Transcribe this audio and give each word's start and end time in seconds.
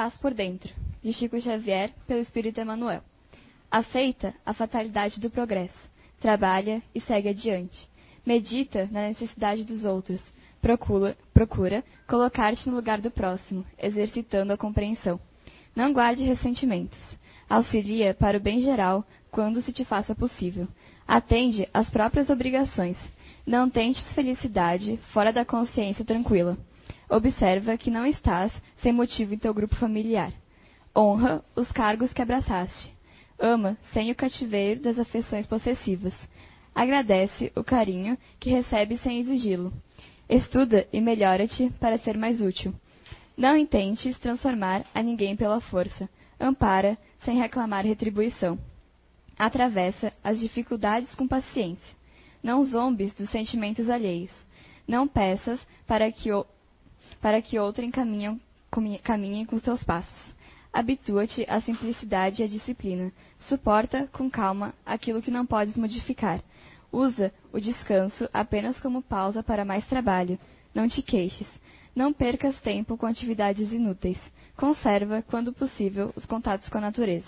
paz 0.00 0.16
por 0.16 0.32
dentro, 0.32 0.72
de 1.02 1.12
Chico 1.12 1.38
Xavier, 1.38 1.92
pelo 2.06 2.22
Espírito 2.22 2.58
Emmanuel. 2.58 3.02
Aceita 3.70 4.32
a 4.46 4.54
fatalidade 4.54 5.20
do 5.20 5.28
progresso, 5.28 5.76
trabalha 6.18 6.82
e 6.94 7.02
segue 7.02 7.28
adiante. 7.28 7.86
Medita 8.24 8.88
na 8.90 9.08
necessidade 9.08 9.62
dos 9.62 9.84
outros, 9.84 10.22
procura, 10.62 11.14
procura 11.34 11.84
colocar-te 12.08 12.66
no 12.66 12.76
lugar 12.76 12.98
do 12.98 13.10
próximo, 13.10 13.62
exercitando 13.78 14.54
a 14.54 14.56
compreensão. 14.56 15.20
Não 15.76 15.92
guarde 15.92 16.24
ressentimentos. 16.24 16.98
Auxilia 17.46 18.14
para 18.14 18.38
o 18.38 18.40
bem 18.40 18.62
geral 18.62 19.04
quando 19.30 19.60
se 19.60 19.70
te 19.70 19.84
faça 19.84 20.14
possível. 20.14 20.66
Atende 21.06 21.68
às 21.74 21.90
próprias 21.90 22.30
obrigações. 22.30 22.96
Não 23.46 23.68
tentes 23.68 24.14
felicidade 24.14 24.98
fora 25.12 25.30
da 25.30 25.44
consciência 25.44 26.06
tranquila. 26.06 26.56
Observa 27.10 27.76
que 27.76 27.90
não 27.90 28.06
estás 28.06 28.52
sem 28.80 28.92
motivo 28.92 29.34
em 29.34 29.38
teu 29.38 29.52
grupo 29.52 29.74
familiar. 29.74 30.32
Honra 30.96 31.44
os 31.56 31.70
cargos 31.72 32.12
que 32.12 32.22
abraçaste. 32.22 32.94
Ama 33.36 33.76
sem 33.92 34.12
o 34.12 34.14
cativeiro 34.14 34.80
das 34.80 34.96
afeições 34.96 35.44
possessivas. 35.44 36.14
Agradece 36.72 37.52
o 37.56 37.64
carinho 37.64 38.16
que 38.38 38.50
recebe 38.50 38.96
sem 38.98 39.18
exigi-lo. 39.18 39.72
Estuda 40.28 40.86
e 40.92 41.00
melhora-te 41.00 41.68
para 41.80 41.98
ser 41.98 42.16
mais 42.16 42.40
útil. 42.40 42.72
Não 43.36 43.56
intentes 43.56 44.16
transformar 44.20 44.84
a 44.94 45.02
ninguém 45.02 45.34
pela 45.34 45.60
força. 45.60 46.08
Ampara 46.38 46.96
sem 47.24 47.38
reclamar 47.38 47.84
retribuição. 47.84 48.56
Atravessa 49.36 50.12
as 50.22 50.38
dificuldades 50.38 51.12
com 51.16 51.26
paciência. 51.26 51.96
Não 52.40 52.64
zombes 52.64 53.12
dos 53.14 53.30
sentimentos 53.30 53.90
alheios. 53.90 54.30
Não 54.86 55.08
peças 55.08 55.60
para 55.88 56.12
que, 56.12 56.30
o, 56.30 56.46
para 57.20 57.42
que 57.42 57.58
outrem 57.58 57.90
caminhem, 57.90 59.44
com 59.46 59.58
seus 59.60 59.82
passos. 59.82 60.30
Habitua-te 60.72 61.44
à 61.48 61.60
simplicidade 61.60 62.40
e 62.40 62.44
à 62.44 62.48
disciplina. 62.48 63.12
Suporta 63.48 64.08
com 64.12 64.30
calma 64.30 64.72
aquilo 64.86 65.20
que 65.20 65.30
não 65.30 65.44
podes 65.44 65.74
modificar. 65.74 66.40
Usa 66.92 67.32
o 67.52 67.60
descanso 67.60 68.28
apenas 68.32 68.78
como 68.80 69.02
pausa 69.02 69.42
para 69.42 69.64
mais 69.64 69.86
trabalho. 69.86 70.38
Não 70.74 70.88
te 70.88 71.02
queixes. 71.02 71.48
Não 71.94 72.12
percas 72.12 72.60
tempo 72.60 72.96
com 72.96 73.06
atividades 73.06 73.72
inúteis. 73.72 74.18
Conserva, 74.56 75.22
quando 75.22 75.52
possível, 75.52 76.12
os 76.14 76.24
contatos 76.24 76.68
com 76.68 76.78
a 76.78 76.82
natureza. 76.82 77.26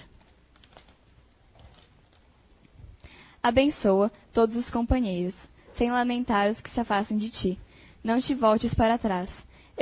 Abençoa 3.42 4.12
todos 4.32 4.54
os 4.54 4.70
companheiros, 4.70 5.34
sem 5.76 5.90
lamentar 5.90 6.50
os 6.50 6.60
que 6.60 6.70
se 6.70 6.78
afastem 6.78 7.16
de 7.16 7.28
ti. 7.30 7.58
Não 8.04 8.20
te 8.20 8.34
voltes 8.34 8.72
para 8.74 8.98
trás. 8.98 9.28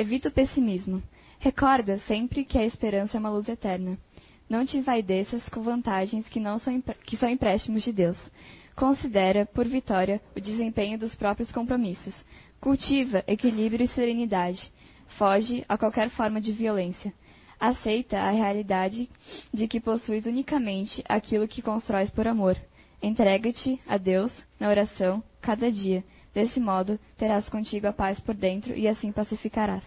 Evita 0.00 0.30
o 0.30 0.32
pessimismo. 0.32 1.02
Recorda 1.38 1.98
sempre 2.08 2.42
que 2.42 2.56
a 2.56 2.64
esperança 2.64 3.18
é 3.18 3.20
uma 3.20 3.28
luz 3.28 3.46
eterna. 3.50 3.98
Não 4.48 4.64
te 4.64 4.78
envaideças 4.78 5.46
com 5.50 5.60
vantagens 5.60 6.26
que, 6.26 6.40
não 6.40 6.58
são, 6.58 6.80
que 7.04 7.18
são 7.18 7.28
empréstimos 7.28 7.82
de 7.82 7.92
Deus. 7.92 8.16
Considera, 8.74 9.44
por 9.44 9.68
vitória, 9.68 10.18
o 10.34 10.40
desempenho 10.40 10.98
dos 10.98 11.14
próprios 11.14 11.52
compromissos. 11.52 12.14
Cultiva 12.58 13.22
equilíbrio 13.26 13.84
e 13.84 13.88
serenidade. 13.88 14.72
Foge 15.18 15.66
a 15.68 15.76
qualquer 15.76 16.08
forma 16.08 16.40
de 16.40 16.50
violência. 16.50 17.12
Aceita 17.60 18.20
a 18.20 18.30
realidade 18.30 19.06
de 19.52 19.68
que 19.68 19.80
possuis 19.80 20.24
unicamente 20.24 21.04
aquilo 21.06 21.46
que 21.46 21.60
constróis 21.60 22.08
por 22.08 22.26
amor. 22.26 22.56
Entrega-te 23.02 23.78
a 23.86 23.98
Deus 23.98 24.32
na 24.58 24.70
oração 24.70 25.22
cada 25.42 25.70
dia. 25.70 26.02
Desse 26.32 26.60
modo, 26.60 26.98
terás 27.16 27.48
contigo 27.48 27.88
a 27.88 27.92
paz 27.92 28.20
por 28.20 28.34
dentro 28.34 28.72
e 28.74 28.86
assim 28.86 29.10
pacificarás. 29.10 29.84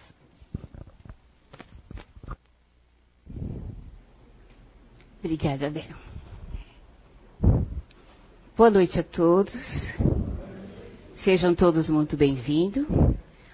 Obrigada, 5.18 5.70
Bel. 5.70 5.96
Boa 8.54 8.70
noite 8.70 8.98
a 8.98 9.02
todos. 9.02 9.54
Sejam 11.24 11.54
todos 11.54 11.88
muito 11.88 12.14
bem-vindos 12.14 12.86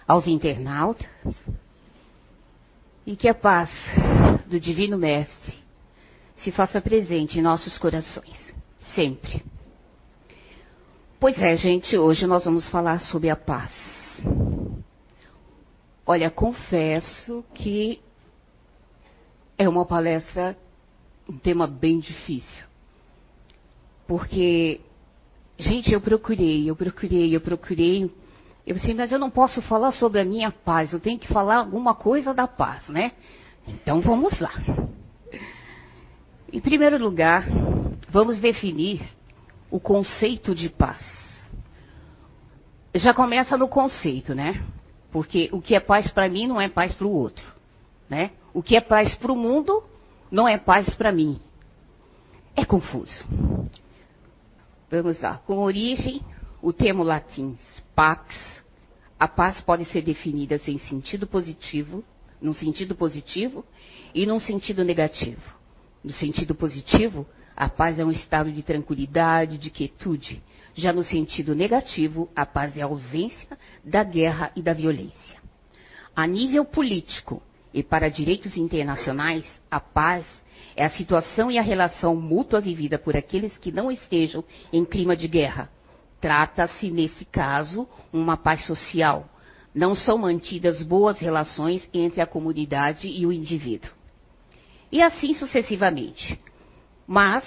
aos 0.06 0.26
internautas. 0.26 1.06
E 3.06 3.14
que 3.14 3.28
a 3.28 3.34
paz 3.34 3.70
do 4.46 4.58
Divino 4.58 4.98
Mestre 4.98 5.54
se 6.38 6.50
faça 6.50 6.80
presente 6.80 7.38
em 7.38 7.42
nossos 7.42 7.78
corações, 7.78 8.36
sempre. 8.94 9.44
Pois 11.20 11.38
é, 11.38 11.54
gente, 11.54 11.98
hoje 11.98 12.26
nós 12.26 12.46
vamos 12.46 12.66
falar 12.70 12.98
sobre 13.02 13.28
a 13.28 13.36
paz. 13.36 13.70
Olha, 16.06 16.30
confesso 16.30 17.44
que 17.52 18.00
é 19.58 19.68
uma 19.68 19.84
palestra 19.84 20.56
um 21.28 21.36
tema 21.36 21.66
bem 21.66 22.00
difícil. 22.00 22.64
Porque, 24.08 24.80
gente, 25.58 25.92
eu 25.92 26.00
procurei, 26.00 26.70
eu 26.70 26.74
procurei, 26.74 27.36
eu 27.36 27.40
procurei. 27.42 28.10
Eu 28.66 28.76
pensei, 28.76 28.94
mas 28.94 29.12
eu 29.12 29.18
não 29.18 29.28
posso 29.28 29.60
falar 29.60 29.92
sobre 29.92 30.22
a 30.22 30.24
minha 30.24 30.50
paz, 30.50 30.90
eu 30.94 31.00
tenho 31.00 31.18
que 31.18 31.28
falar 31.28 31.56
alguma 31.56 31.94
coisa 31.94 32.32
da 32.32 32.48
paz, 32.48 32.88
né? 32.88 33.12
Então 33.68 34.00
vamos 34.00 34.40
lá. 34.40 34.54
Em 36.50 36.60
primeiro 36.60 36.96
lugar, 36.96 37.44
vamos 38.08 38.38
definir 38.38 39.19
o 39.70 39.78
conceito 39.78 40.54
de 40.54 40.68
paz. 40.68 41.00
Já 42.94 43.14
começa 43.14 43.56
no 43.56 43.68
conceito, 43.68 44.34
né? 44.34 44.64
Porque 45.12 45.48
o 45.52 45.60
que 45.60 45.74
é 45.74 45.80
paz 45.80 46.10
para 46.10 46.28
mim 46.28 46.46
não 46.46 46.60
é 46.60 46.68
paz 46.68 46.92
para 46.94 47.06
o 47.06 47.12
outro, 47.12 47.44
né? 48.08 48.32
O 48.52 48.62
que 48.62 48.76
é 48.76 48.80
paz 48.80 49.14
para 49.14 49.32
o 49.32 49.36
mundo 49.36 49.82
não 50.30 50.46
é 50.48 50.58
paz 50.58 50.92
para 50.94 51.12
mim. 51.12 51.40
É 52.56 52.64
confuso. 52.64 53.24
Vamos 54.90 55.20
lá. 55.20 55.38
Com 55.46 55.58
origem, 55.58 56.20
o 56.60 56.72
termo 56.72 57.02
latim 57.02 57.56
pax, 57.94 58.34
a 59.18 59.28
paz 59.28 59.60
pode 59.60 59.84
ser 59.86 60.02
definida 60.02 60.60
em 60.66 60.78
sentido 60.78 61.26
positivo, 61.26 62.04
num 62.40 62.52
sentido 62.52 62.94
positivo 62.94 63.64
e 64.14 64.26
num 64.26 64.40
sentido 64.40 64.84
negativo. 64.84 65.42
No 66.02 66.12
sentido 66.12 66.54
positivo, 66.54 67.26
a 67.60 67.68
paz 67.68 67.98
é 67.98 68.04
um 68.06 68.10
estado 68.10 68.50
de 68.50 68.62
tranquilidade, 68.62 69.58
de 69.58 69.68
quietude. 69.68 70.42
Já 70.74 70.94
no 70.94 71.04
sentido 71.04 71.54
negativo, 71.54 72.30
a 72.34 72.46
paz 72.46 72.74
é 72.74 72.80
a 72.80 72.86
ausência 72.86 73.58
da 73.84 74.02
guerra 74.02 74.50
e 74.56 74.62
da 74.62 74.72
violência. 74.72 75.38
A 76.16 76.26
nível 76.26 76.64
político, 76.64 77.42
e 77.74 77.82
para 77.82 78.08
direitos 78.08 78.56
internacionais, 78.56 79.44
a 79.70 79.78
paz 79.78 80.24
é 80.74 80.86
a 80.86 80.90
situação 80.90 81.50
e 81.50 81.58
a 81.58 81.62
relação 81.62 82.16
mútua 82.16 82.62
vivida 82.62 82.98
por 82.98 83.14
aqueles 83.14 83.54
que 83.58 83.70
não 83.70 83.92
estejam 83.92 84.42
em 84.72 84.82
clima 84.82 85.14
de 85.14 85.28
guerra. 85.28 85.70
Trata-se, 86.18 86.90
nesse 86.90 87.26
caso, 87.26 87.86
uma 88.10 88.38
paz 88.38 88.64
social. 88.64 89.28
Não 89.74 89.94
são 89.94 90.16
mantidas 90.16 90.82
boas 90.82 91.18
relações 91.18 91.86
entre 91.92 92.22
a 92.22 92.26
comunidade 92.26 93.06
e 93.06 93.26
o 93.26 93.30
indivíduo. 93.30 93.90
E 94.90 95.02
assim 95.02 95.34
sucessivamente. 95.34 96.40
Mas, 97.12 97.44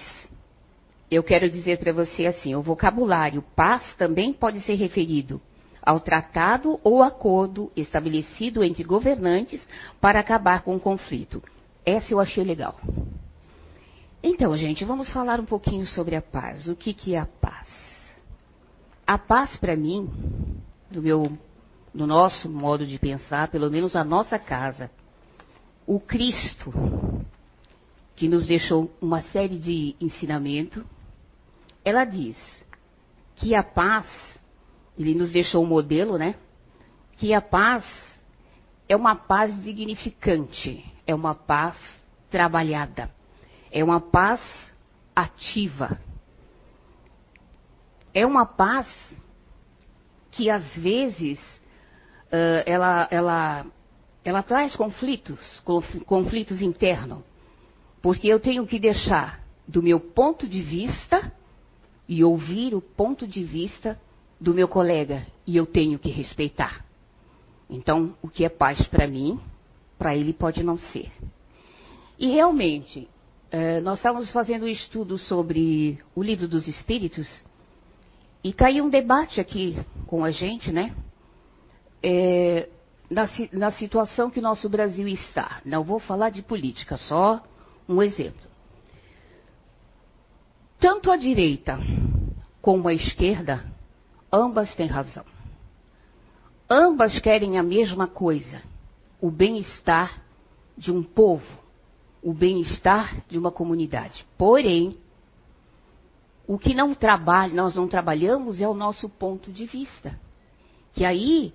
eu 1.10 1.24
quero 1.24 1.50
dizer 1.50 1.80
para 1.80 1.94
você 1.94 2.26
assim: 2.26 2.54
o 2.54 2.62
vocabulário 2.62 3.42
paz 3.56 3.82
também 3.96 4.34
pode 4.34 4.60
ser 4.60 4.74
referido 4.74 5.42
ao 5.82 6.02
tratado 6.02 6.82
ou 6.84 7.02
acordo 7.02 7.72
estabelecido 7.74 8.62
entre 8.62 8.84
governantes 8.84 9.66
para 10.02 10.20
acabar 10.20 10.64
com 10.64 10.76
o 10.76 10.80
conflito. 10.82 11.42
Essa 11.86 12.14
eu 12.14 12.20
achei 12.20 12.44
legal. 12.44 12.78
Então, 14.22 14.56
gente, 14.58 14.84
vamos 14.84 15.10
falar 15.14 15.40
um 15.40 15.46
pouquinho 15.46 15.88
sobre 15.88 16.18
a 16.18 16.22
paz. 16.22 16.68
O 16.68 16.76
que, 16.76 16.94
que 16.94 17.16
é 17.16 17.20
a 17.20 17.26
paz? 17.26 17.70
A 19.08 19.18
paz, 19.18 19.56
para 19.56 19.78
mim, 19.78 20.10
do 20.92 21.02
meu, 21.02 21.38
do 21.94 22.06
nosso 22.06 22.50
modo 22.50 22.86
de 22.86 23.00
pensar, 23.00 23.48
pelo 23.48 23.72
menos 23.72 23.96
a 23.96 24.04
nossa 24.04 24.38
casa, 24.38 24.92
o 25.88 26.02
Cristo, 26.02 26.74
que 28.16 28.28
nos 28.28 28.46
deixou 28.46 28.92
uma 29.02 29.22
série 29.24 29.58
de 29.58 29.96
ensinamento, 30.00 30.86
ela 31.84 32.06
diz 32.06 32.38
que 33.36 33.56
a 33.56 33.64
paz 33.64 34.08
ele 34.98 35.16
nos 35.16 35.32
deixou 35.32 35.64
um 35.64 35.68
modelo, 35.68 36.18
né? 36.18 36.36
Que 37.18 37.34
a 37.34 37.42
paz 37.42 37.84
é 38.88 38.96
uma 38.96 39.16
paz 39.16 39.64
dignificante, 39.64 40.86
é 41.08 41.16
uma 41.16 41.34
paz 41.34 41.78
trabalhada, 42.30 43.10
é 43.72 43.84
uma 43.84 44.00
paz 44.00 44.40
ativa. 45.16 46.00
É 48.14 48.26
uma 48.26 48.46
paz 48.46 48.88
que 50.32 50.50
às 50.50 50.76
vezes 50.76 51.40
uh, 52.28 52.64
ela, 52.66 53.08
ela, 53.10 53.66
ela 54.24 54.44
traz 54.44 54.76
conflitos, 54.76 55.40
conflitos 56.06 56.62
internos, 56.62 57.24
porque 58.04 58.28
eu 58.28 58.38
tenho 58.38 58.68
que 58.68 58.78
deixar 58.78 59.42
do 59.66 59.82
meu 59.82 59.98
ponto 59.98 60.46
de 60.46 60.62
vista 60.62 61.32
e 62.06 62.22
ouvir 62.22 62.76
o 62.76 62.82
ponto 62.82 63.26
de 63.26 63.46
vista 63.46 63.98
do 64.38 64.54
meu 64.54 64.68
colega 64.68 65.26
e 65.48 65.56
eu 65.56 65.66
tenho 65.66 65.98
que 65.98 66.10
respeitar. 66.10 66.86
Então, 67.70 68.14
o 68.22 68.28
que 68.28 68.44
é 68.44 68.50
paz 68.50 68.86
para 68.88 69.08
mim, 69.08 69.40
para 69.98 70.18
ele 70.18 70.34
pode 70.34 70.64
não 70.64 70.78
ser. 70.78 71.10
E 72.20 72.28
realmente, 72.28 73.08
é, 73.50 73.80
nós 73.80 74.00
estávamos 74.00 74.30
fazendo 74.32 74.66
um 74.66 74.68
estudo 74.68 75.18
sobre 75.18 75.98
o 76.14 76.22
livro 76.22 76.46
dos 76.46 76.68
Espíritos 76.68 77.42
e 78.44 78.52
caiu 78.52 78.84
um 78.84 78.90
debate 78.90 79.40
aqui 79.40 79.78
com 80.08 80.26
a 80.26 80.30
gente, 80.30 80.74
né? 80.74 80.94
É, 82.04 82.68
na, 83.10 83.30
na 83.54 83.72
situação 83.72 84.30
que 84.30 84.40
o 84.40 84.44
nosso 84.44 84.68
Brasil 84.68 85.08
está. 85.08 85.62
Não 85.64 85.86
vou 85.86 86.00
falar 86.00 86.32
de 86.32 86.42
política, 86.42 86.98
só 86.98 87.42
um 87.88 88.02
exemplo. 88.02 88.42
Tanto 90.80 91.12
a 91.12 91.18
direita 91.18 91.80
como 92.62 92.88
a 92.88 92.94
esquerda, 92.94 93.66
ambas 94.32 94.74
têm 94.76 94.88
razão. 94.88 95.26
Ambas 96.70 97.20
querem 97.20 97.58
a 97.58 97.64
mesma 97.64 98.08
coisa: 98.08 98.62
o 99.22 99.30
bem-estar 99.30 100.22
de 100.78 100.92
um 100.92 101.04
povo 101.04 101.64
o 102.24 102.34
bem-estar 102.34 103.22
de 103.28 103.38
uma 103.38 103.52
comunidade. 103.52 104.26
Porém, 104.38 104.98
o 106.48 106.58
que 106.58 106.74
não 106.74 106.96
trabalha, 106.96 107.54
nós 107.54 107.76
não 107.76 107.88
trabalhamos 107.88 108.62
é 108.62 108.68
o 108.68 108.74
nosso 108.74 109.10
ponto 109.10 109.52
de 109.52 109.66
vista. 109.66 110.18
Que 110.94 111.04
aí, 111.04 111.54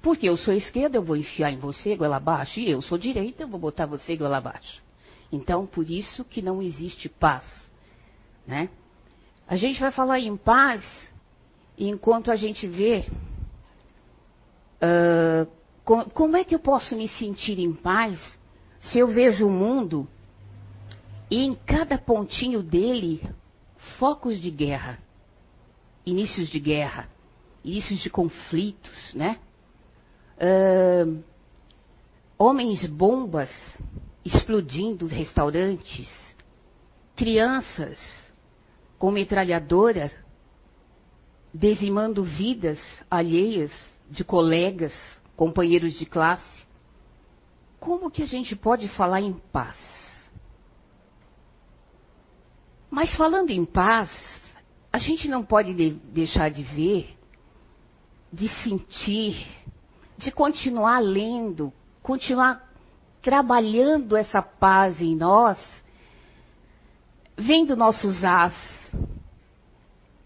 porque 0.00 0.28
eu 0.28 0.36
sou 0.36 0.54
esquerda, 0.54 0.96
eu 0.96 1.02
vou 1.02 1.16
enfiar 1.16 1.52
em 1.52 1.58
você 1.58 1.94
goela 1.94 2.16
abaixo, 2.16 2.58
e 2.58 2.70
eu 2.70 2.80
sou 2.80 2.96
direita, 2.96 3.42
eu 3.42 3.48
vou 3.48 3.60
botar 3.60 3.84
você 3.84 4.16
goela 4.16 4.38
abaixo. 4.38 4.82
Então, 5.30 5.66
por 5.66 5.88
isso 5.90 6.24
que 6.24 6.40
não 6.40 6.62
existe 6.62 7.08
paz. 7.08 7.44
Né? 8.46 8.70
A 9.46 9.56
gente 9.56 9.80
vai 9.80 9.92
falar 9.92 10.20
em 10.20 10.36
paz 10.36 10.84
enquanto 11.76 12.30
a 12.30 12.36
gente 12.36 12.66
vê 12.66 13.06
uh, 14.82 15.48
como 16.12 16.36
é 16.36 16.44
que 16.44 16.54
eu 16.54 16.58
posso 16.58 16.96
me 16.96 17.08
sentir 17.08 17.58
em 17.58 17.72
paz 17.72 18.20
se 18.80 18.98
eu 18.98 19.08
vejo 19.08 19.46
o 19.46 19.50
mundo 19.50 20.08
e 21.30 21.44
em 21.44 21.54
cada 21.54 21.98
pontinho 21.98 22.62
dele 22.62 23.22
focos 23.98 24.40
de 24.40 24.50
guerra, 24.50 24.98
inícios 26.04 26.48
de 26.48 26.58
guerra, 26.58 27.08
inícios 27.64 28.00
de 28.00 28.10
conflitos, 28.10 29.14
né? 29.14 29.38
Uh, 30.40 31.22
homens 32.38 32.86
bombas 32.86 33.50
explodindo 34.28 35.06
restaurantes, 35.06 36.08
crianças 37.16 37.98
com 38.98 39.10
metralhadora 39.10 40.12
dizimando 41.52 42.22
vidas 42.22 42.78
alheias 43.10 43.72
de 44.10 44.22
colegas, 44.22 44.92
companheiros 45.34 45.94
de 45.98 46.04
classe. 46.04 46.66
Como 47.80 48.10
que 48.10 48.22
a 48.22 48.26
gente 48.26 48.54
pode 48.54 48.88
falar 48.88 49.20
em 49.20 49.32
paz? 49.32 49.76
Mas 52.90 53.14
falando 53.16 53.50
em 53.50 53.64
paz, 53.64 54.10
a 54.92 54.98
gente 54.98 55.28
não 55.28 55.44
pode 55.44 55.74
de 55.74 55.90
deixar 55.90 56.50
de 56.50 56.62
ver, 56.62 57.16
de 58.32 58.48
sentir, 58.62 59.46
de 60.16 60.30
continuar 60.32 60.98
lendo, 60.98 61.72
continuar 62.02 62.67
trabalhando 63.22 64.16
essa 64.16 64.40
paz 64.40 65.00
em 65.00 65.16
nós, 65.16 65.58
vendo 67.36 67.76
nossos 67.76 68.22
as 68.24 68.54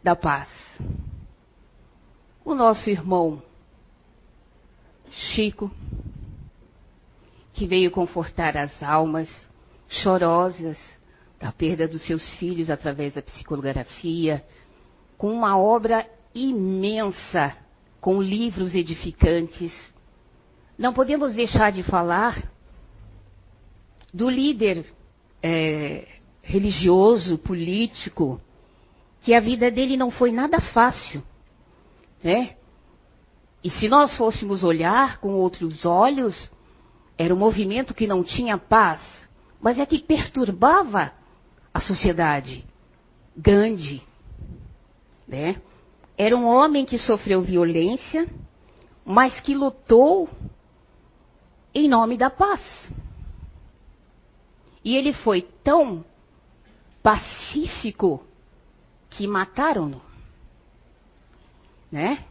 da 0.03 0.17
paz. 0.17 0.49
O 2.45 2.55
nosso 2.55 2.91
irmão 2.91 3.43
Chico, 5.11 5.71
que 7.53 7.67
veio 7.67 7.91
confortar 7.91 8.57
as 8.57 8.83
almas 8.83 9.29
chorosas 9.89 10.79
da 11.39 11.53
perda 11.53 11.87
dos 11.87 12.03
seus 12.07 12.27
filhos 12.35 12.71
através 12.71 13.15
da 13.15 13.23
psicografia, 13.23 14.45
com 15.19 15.31
uma 15.33 15.59
obra 15.59 16.09
imensa, 16.35 17.55
com 18.01 18.23
livros 18.23 18.75
edificantes. 18.75 19.73
Não 20.79 20.95
podemos 20.95 21.35
deixar 21.35 21.71
de 21.73 21.83
falar 21.83 22.52
do 24.13 24.29
líder 24.29 24.85
é, 25.43 26.07
religioso, 26.43 27.39
político, 27.39 28.41
que 29.23 29.35
a 29.35 29.41
vida 29.41 29.71
dele 29.71 29.97
não 29.97 30.11
foi 30.11 30.33
nada 30.33 30.61
fácil, 30.61 31.23
né? 32.23 32.57
E 33.63 33.71
se 33.71 33.89
nós 33.89 34.17
fôssemos 34.17 34.65
olhar 34.65 35.19
com 35.19 35.35
outros 35.35 35.85
olhos, 35.85 36.51
era 37.17 37.33
um 37.33 37.39
movimento 37.39 37.95
que 37.95 38.07
não 38.07 38.25
tinha 38.25 38.59
paz, 38.59 39.01
mas 39.61 39.79
é 39.79 39.87
que 39.87 40.01
perturbava 40.01 41.13
a 41.73 41.81
sociedade. 41.81 42.65
Gandhi, 43.37 44.03
né? 45.27 45.61
Era 46.19 46.37
um 46.37 46.45
homem 46.45 46.85
que 46.85 46.99
sofreu 46.99 47.41
violência, 47.41 48.29
mas 49.05 49.41
que 49.41 49.55
lutou 49.55 50.29
em 51.75 51.89
nome 51.89 52.17
da 52.19 52.29
paz. 52.29 52.61
E 54.85 54.97
ele 54.97 55.13
foi 55.13 55.43
tão 55.63 56.05
pacífico 57.03 58.25
que 59.11 59.27
mataram-no. 59.27 60.01
Né? 61.91 62.25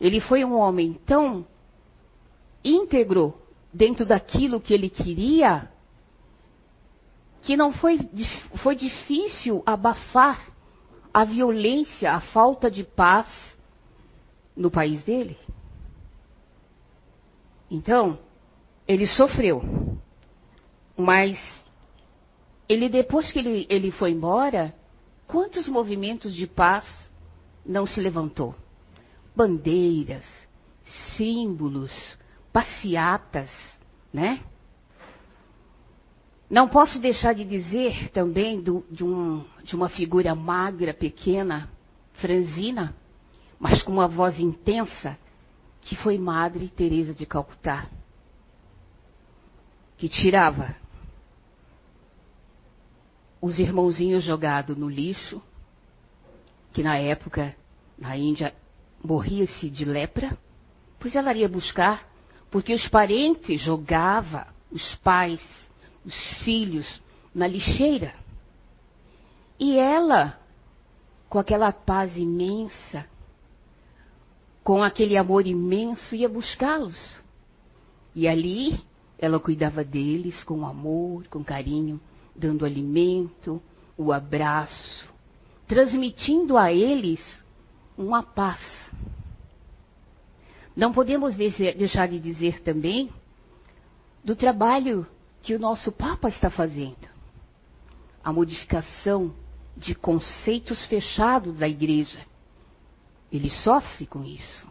Ele 0.00 0.20
foi 0.20 0.44
um 0.44 0.56
homem 0.56 0.94
tão 1.06 1.46
íntegro 2.64 3.34
dentro 3.72 4.04
daquilo 4.04 4.60
que 4.60 4.74
ele 4.74 4.90
queria, 4.90 5.70
que 7.42 7.56
não 7.56 7.72
foi, 7.72 7.98
foi 8.62 8.74
difícil 8.74 9.62
abafar 9.64 10.48
a 11.14 11.24
violência, 11.24 12.12
a 12.12 12.20
falta 12.20 12.70
de 12.70 12.82
paz 12.82 13.26
no 14.56 14.70
país 14.70 15.04
dele. 15.04 15.38
Então, 17.70 18.18
ele 18.86 19.06
sofreu. 19.06 19.62
Mas 20.96 21.38
ele 22.68 22.88
depois 22.88 23.30
que 23.30 23.38
ele, 23.38 23.66
ele 23.68 23.90
foi 23.90 24.10
embora, 24.10 24.74
quantos 25.26 25.68
movimentos 25.68 26.34
de 26.34 26.46
paz 26.46 26.84
não 27.64 27.86
se 27.86 28.00
levantou? 28.00 28.54
Bandeiras, 29.34 30.24
símbolos, 31.16 31.92
passeatas, 32.52 33.50
né? 34.12 34.42
Não 36.48 36.68
posso 36.68 37.00
deixar 37.00 37.34
de 37.34 37.44
dizer 37.44 38.10
também 38.10 38.60
do, 38.60 38.84
de, 38.90 39.02
um, 39.04 39.44
de 39.64 39.74
uma 39.74 39.88
figura 39.88 40.34
magra, 40.34 40.94
pequena, 40.94 41.68
franzina, 42.14 42.94
mas 43.58 43.82
com 43.82 43.92
uma 43.92 44.06
voz 44.06 44.38
intensa, 44.38 45.18
que 45.80 45.96
foi 45.96 46.18
Madre 46.18 46.68
Teresa 46.68 47.12
de 47.12 47.26
Calcutá, 47.26 47.88
que 49.96 50.08
tirava 50.08 50.74
os 53.40 53.58
irmãozinhos 53.58 54.24
jogados 54.24 54.76
no 54.76 54.88
lixo, 54.88 55.42
que 56.72 56.82
na 56.82 56.98
época 56.98 57.54
na 57.98 58.16
Índia 58.16 58.54
morria-se 59.02 59.70
de 59.70 59.84
lepra, 59.84 60.36
pois 60.98 61.14
ela 61.14 61.30
iria 61.30 61.48
buscar 61.48 62.06
porque 62.50 62.74
os 62.74 62.88
parentes 62.88 63.60
jogavam 63.60 64.44
os 64.70 64.94
pais, 64.96 65.40
os 66.04 66.14
filhos 66.44 67.02
na 67.34 67.46
lixeira. 67.46 68.14
E 69.58 69.78
ela, 69.78 70.38
com 71.28 71.38
aquela 71.38 71.72
paz 71.72 72.16
imensa, 72.16 73.06
com 74.62 74.82
aquele 74.82 75.16
amor 75.16 75.46
imenso, 75.46 76.14
ia 76.14 76.28
buscá-los. 76.28 77.16
E 78.14 78.26
ali 78.26 78.82
ela 79.18 79.38
cuidava 79.38 79.84
deles 79.84 80.42
com 80.44 80.66
amor, 80.66 81.26
com 81.28 81.42
carinho, 81.44 82.00
dando 82.36 82.64
alimento, 82.64 83.62
o 83.96 84.12
abraço, 84.12 85.08
transmitindo 85.66 86.56
a 86.56 86.72
eles 86.72 87.20
uma 87.96 88.22
paz. 88.22 88.60
Não 90.74 90.92
podemos 90.92 91.34
deixar 91.34 92.06
de 92.06 92.20
dizer 92.20 92.60
também 92.60 93.10
do 94.22 94.36
trabalho 94.36 95.06
que 95.42 95.54
o 95.54 95.58
nosso 95.58 95.90
Papa 95.90 96.28
está 96.28 96.50
fazendo. 96.50 97.08
A 98.22 98.32
modificação 98.32 99.32
de 99.76 99.94
conceitos 99.94 100.84
fechados 100.86 101.54
da 101.54 101.68
igreja. 101.68 102.20
Ele 103.30 103.50
sofre 103.50 104.06
com 104.06 104.24
isso. 104.24 104.66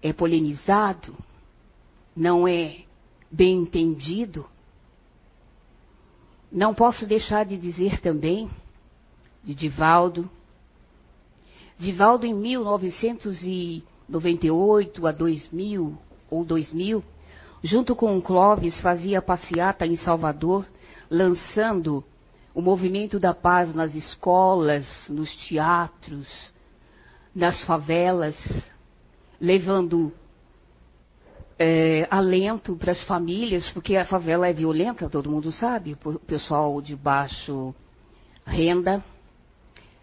É 0.00 0.12
polemizado, 0.12 1.16
não 2.14 2.46
é 2.46 2.82
bem 3.30 3.58
entendido. 3.58 4.46
Não 6.54 6.72
posso 6.72 7.04
deixar 7.04 7.44
de 7.44 7.58
dizer 7.58 8.00
também 8.00 8.48
de 9.42 9.52
Divaldo. 9.56 10.30
Divaldo, 11.76 12.24
em 12.24 12.32
1900 12.32 13.42
98 14.08 15.06
a 15.06 15.12
2000 15.12 15.98
ou 16.30 16.44
2000, 16.44 17.02
junto 17.62 17.96
com 17.96 18.16
o 18.16 18.22
Clóvis, 18.22 18.78
fazia 18.80 19.20
passeata 19.20 19.84
em 19.84 19.96
Salvador, 19.96 20.64
lançando 21.10 22.04
o 22.54 22.62
movimento 22.62 23.18
da 23.18 23.34
paz 23.34 23.74
nas 23.74 23.94
escolas, 23.94 24.86
nos 25.08 25.34
teatros, 25.48 26.28
nas 27.34 27.64
favelas, 27.64 28.36
levando 29.40 30.12
é, 31.58 32.06
alento 32.10 32.76
para 32.76 32.92
as 32.92 33.02
famílias, 33.04 33.68
porque 33.70 33.96
a 33.96 34.04
favela 34.04 34.48
é 34.48 34.52
violenta, 34.52 35.08
todo 35.08 35.30
mundo 35.30 35.52
sabe, 35.52 35.96
o 36.04 36.18
pessoal 36.20 36.80
de 36.82 36.96
baixo 36.96 37.74
renda, 38.46 39.02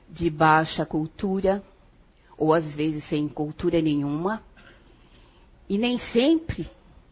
de 0.10 0.30
baixa 0.30 0.86
cultura, 0.86 1.64
ou 2.38 2.54
às 2.54 2.74
vezes 2.74 3.04
sem 3.08 3.28
cultura 3.28 3.82
nenhuma. 3.82 4.42
E 5.70 5.78
nem 5.78 5.98
sempre 5.98 6.70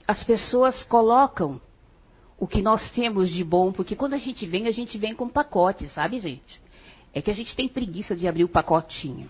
as 0.08 0.24
pessoas 0.24 0.84
colocam 0.86 1.62
o 2.38 2.48
que 2.48 2.62
nós 2.62 2.90
temos 2.92 3.30
de 3.30 3.44
bom, 3.44 3.72
porque 3.72 3.96
quando 3.96 4.14
a 4.14 4.18
gente 4.18 4.46
vem, 4.46 4.68
a 4.68 4.72
gente 4.72 4.98
vem 4.98 5.14
com 5.14 5.30
pacote, 5.30 5.88
sabe, 5.90 6.20
gente? 6.20 6.62
É 7.14 7.22
que 7.22 7.30
a 7.30 7.34
gente 7.34 7.56
tem 7.56 7.68
preguiça 7.68 8.16
de 8.16 8.28
abrir 8.28 8.44
o 8.44 8.50
pacotinho. 8.50 9.30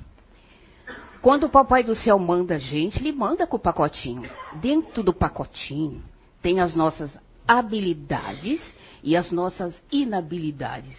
Quando 1.21 1.45
o 1.45 1.49
Papai 1.49 1.83
do 1.83 1.95
Céu 1.95 2.17
manda 2.17 2.55
a 2.55 2.59
gente, 2.59 2.99
ele 2.99 3.11
manda 3.11 3.45
com 3.45 3.57
o 3.57 3.59
pacotinho. 3.59 4.29
Dentro 4.55 5.03
do 5.03 5.13
pacotinho 5.13 6.01
tem 6.41 6.59
as 6.61 6.73
nossas 6.73 7.11
habilidades 7.47 8.61
e 9.03 9.17
as 9.17 9.29
nossas 9.29 9.73
inabilidades. 9.91 10.97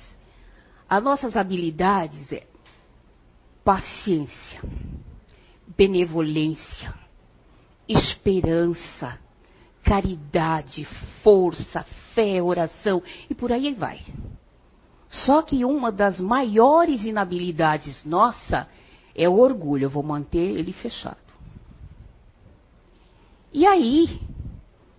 As 0.88 1.02
nossas 1.02 1.36
habilidades 1.36 2.32
é 2.32 2.46
paciência, 3.64 4.60
benevolência, 5.76 6.92
esperança, 7.88 9.18
caridade, 9.82 10.84
força, 11.22 11.84
fé, 12.14 12.42
oração 12.42 13.02
e 13.28 13.34
por 13.34 13.52
aí 13.52 13.72
vai. 13.72 14.00
Só 15.08 15.42
que 15.42 15.64
uma 15.64 15.90
das 15.90 16.20
maiores 16.20 17.04
inabilidades 17.04 18.04
nossa 18.04 18.68
é 19.22 19.28
o 19.28 19.38
orgulho. 19.38 19.84
Eu 19.84 19.90
vou 19.90 20.02
manter 20.02 20.38
ele 20.58 20.72
fechado. 20.72 21.18
E 23.52 23.66
aí, 23.66 24.18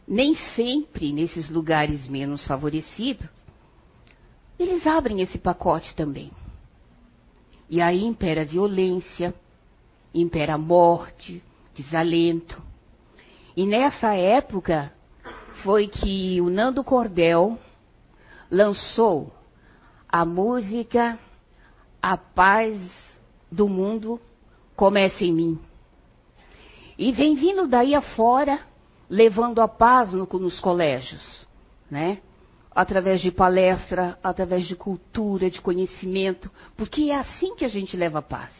nem 0.07 0.35
sempre 0.55 1.11
nesses 1.11 1.49
lugares 1.49 2.07
menos 2.07 2.45
favorecidos, 2.45 3.27
eles 4.59 4.85
abrem 4.85 5.21
esse 5.21 5.39
pacote 5.39 5.95
também. 5.95 6.31
E 7.67 7.81
aí 7.81 8.03
impera 8.03 8.41
a 8.41 8.45
violência, 8.45 9.33
impera 10.13 10.53
a 10.53 10.57
morte, 10.57 11.41
desalento. 11.73 12.61
E 13.57 13.65
nessa 13.65 14.13
época 14.13 14.93
foi 15.63 15.87
que 15.87 16.39
o 16.41 16.49
Nando 16.49 16.83
Cordel 16.83 17.57
lançou 18.51 19.33
a 20.07 20.25
música 20.25 21.17
A 22.01 22.17
Paz 22.17 22.77
do 23.51 23.67
Mundo 23.67 24.19
Começa 24.75 25.23
em 25.23 25.33
Mim. 25.33 25.59
E 26.97 27.11
vem 27.11 27.35
vindo 27.35 27.67
daí 27.67 27.93
afora, 27.93 28.59
levando 29.09 29.59
a 29.61 29.67
paz 29.67 30.13
no, 30.13 30.25
nos 30.25 30.59
colégios, 30.59 31.45
né? 31.89 32.19
através 32.73 33.19
de 33.21 33.31
palestra, 33.31 34.17
através 34.23 34.65
de 34.65 34.75
cultura, 34.75 35.49
de 35.49 35.59
conhecimento, 35.59 36.49
porque 36.77 37.11
é 37.11 37.15
assim 37.15 37.55
que 37.55 37.65
a 37.65 37.69
gente 37.69 37.97
leva 37.97 38.21
paz. 38.21 38.53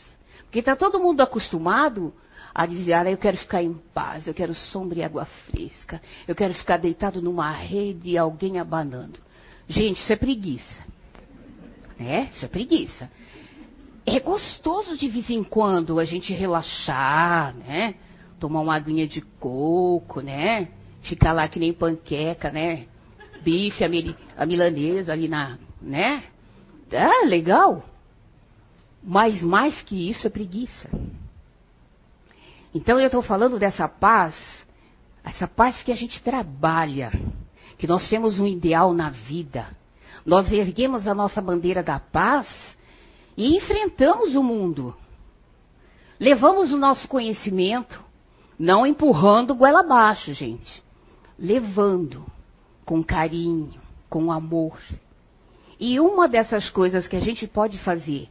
Porque 0.44 0.60
está 0.60 0.76
todo 0.76 1.00
mundo 1.00 1.22
acostumado 1.22 2.14
a 2.54 2.66
dizer, 2.66 2.94
ah, 2.94 3.10
eu 3.10 3.18
quero 3.18 3.38
ficar 3.38 3.64
em 3.64 3.74
paz, 3.94 4.28
eu 4.28 4.34
quero 4.34 4.54
sombra 4.54 5.00
e 5.00 5.04
água 5.04 5.26
fresca, 5.50 6.02
eu 6.28 6.36
quero 6.36 6.54
ficar 6.54 6.78
deitado 6.78 7.22
numa 7.22 7.50
rede 7.52 8.12
e 8.12 8.18
alguém 8.18 8.60
abanando. 8.60 9.18
Gente, 9.70 10.02
isso 10.02 10.12
é 10.12 10.18
preguiça. 10.18 10.86
Né? 11.98 12.30
Isso 12.34 12.44
é 12.44 12.48
preguiça. 12.50 13.10
É 14.06 14.20
gostoso 14.20 14.98
de 14.98 15.08
vez 15.08 15.30
em 15.30 15.44
quando 15.44 16.00
a 16.00 16.06
gente 16.06 16.34
relaxar, 16.34 17.56
né? 17.56 17.96
Tomar 18.40 18.62
uma 18.62 18.76
aguinha 18.76 19.08
de 19.08 19.22
coco, 19.22 20.22
né? 20.22 20.70
Ficar 21.02 21.34
lá 21.34 21.48
que 21.48 21.60
nem 21.60 21.74
panqueca, 21.74 22.52
né? 22.52 22.88
bife, 23.44 23.84
a, 23.84 23.88
a 24.42 24.46
milanesa 24.46 25.12
ali 25.12 25.28
na, 25.28 25.58
né? 25.82 26.24
É 26.92 27.26
legal. 27.26 27.84
Mas 29.04 29.42
mais 29.42 29.82
que 29.82 30.10
isso 30.10 30.28
é 30.28 30.30
preguiça. 30.30 30.90
Então 32.74 33.00
eu 33.00 33.08
estou 33.08 33.22
falando 33.22 33.60
dessa 33.60 33.88
paz, 33.88 34.36
essa 35.24 35.48
paz 35.48 35.82
que 35.84 35.92
a 35.92 35.96
gente 35.96 36.22
trabalha, 36.22 37.12
que 37.78 37.88
nós 37.88 38.08
temos 38.10 38.40
um 38.40 38.48
ideal 38.48 38.94
na 38.94 39.10
vida. 39.10 39.68
Nós 40.26 40.52
erguemos 40.52 41.08
a 41.08 41.16
nossa 41.16 41.42
bandeira 41.42 41.82
da 41.82 42.00
paz 42.00 42.48
e 43.42 43.58
enfrentamos 43.58 44.36
o 44.36 44.44
mundo. 44.44 44.96
Levamos 46.20 46.72
o 46.72 46.78
nosso 46.78 47.08
conhecimento, 47.08 48.00
não 48.58 48.86
empurrando 48.86 49.56
goela 49.56 49.80
abaixo, 49.80 50.32
gente. 50.32 50.84
Levando 51.40 52.24
com 52.86 53.04
carinho, 53.04 53.82
com 54.08 54.32
amor. 54.32 54.80
E 55.80 56.00
uma 56.00 56.28
dessas 56.28 56.70
coisas 56.70 57.08
que 57.08 57.16
a 57.16 57.20
gente 57.20 57.48
pode 57.48 57.80
fazer 57.80 58.30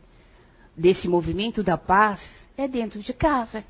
desse 0.76 1.08
movimento 1.08 1.60
da 1.64 1.76
paz 1.76 2.20
é 2.56 2.68
dentro 2.68 3.00
de 3.00 3.12
casa. 3.12 3.64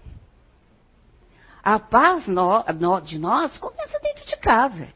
A 1.63 1.79
paz 1.79 2.27
no, 2.27 2.63
no, 2.79 3.01
de 3.01 3.19
nós 3.19 3.57
começa 3.57 3.99
dentro 4.01 4.27
de 4.27 4.37
casa. 4.37 4.93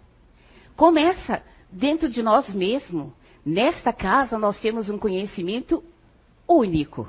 Começa 0.76 1.42
dentro 1.72 2.10
de 2.10 2.22
nós 2.22 2.52
mesmos. 2.52 3.14
Nesta 3.46 3.94
casa 3.94 4.38
nós 4.38 4.60
temos 4.60 4.90
um 4.90 4.98
conhecimento 4.98 5.82
único 6.48 7.08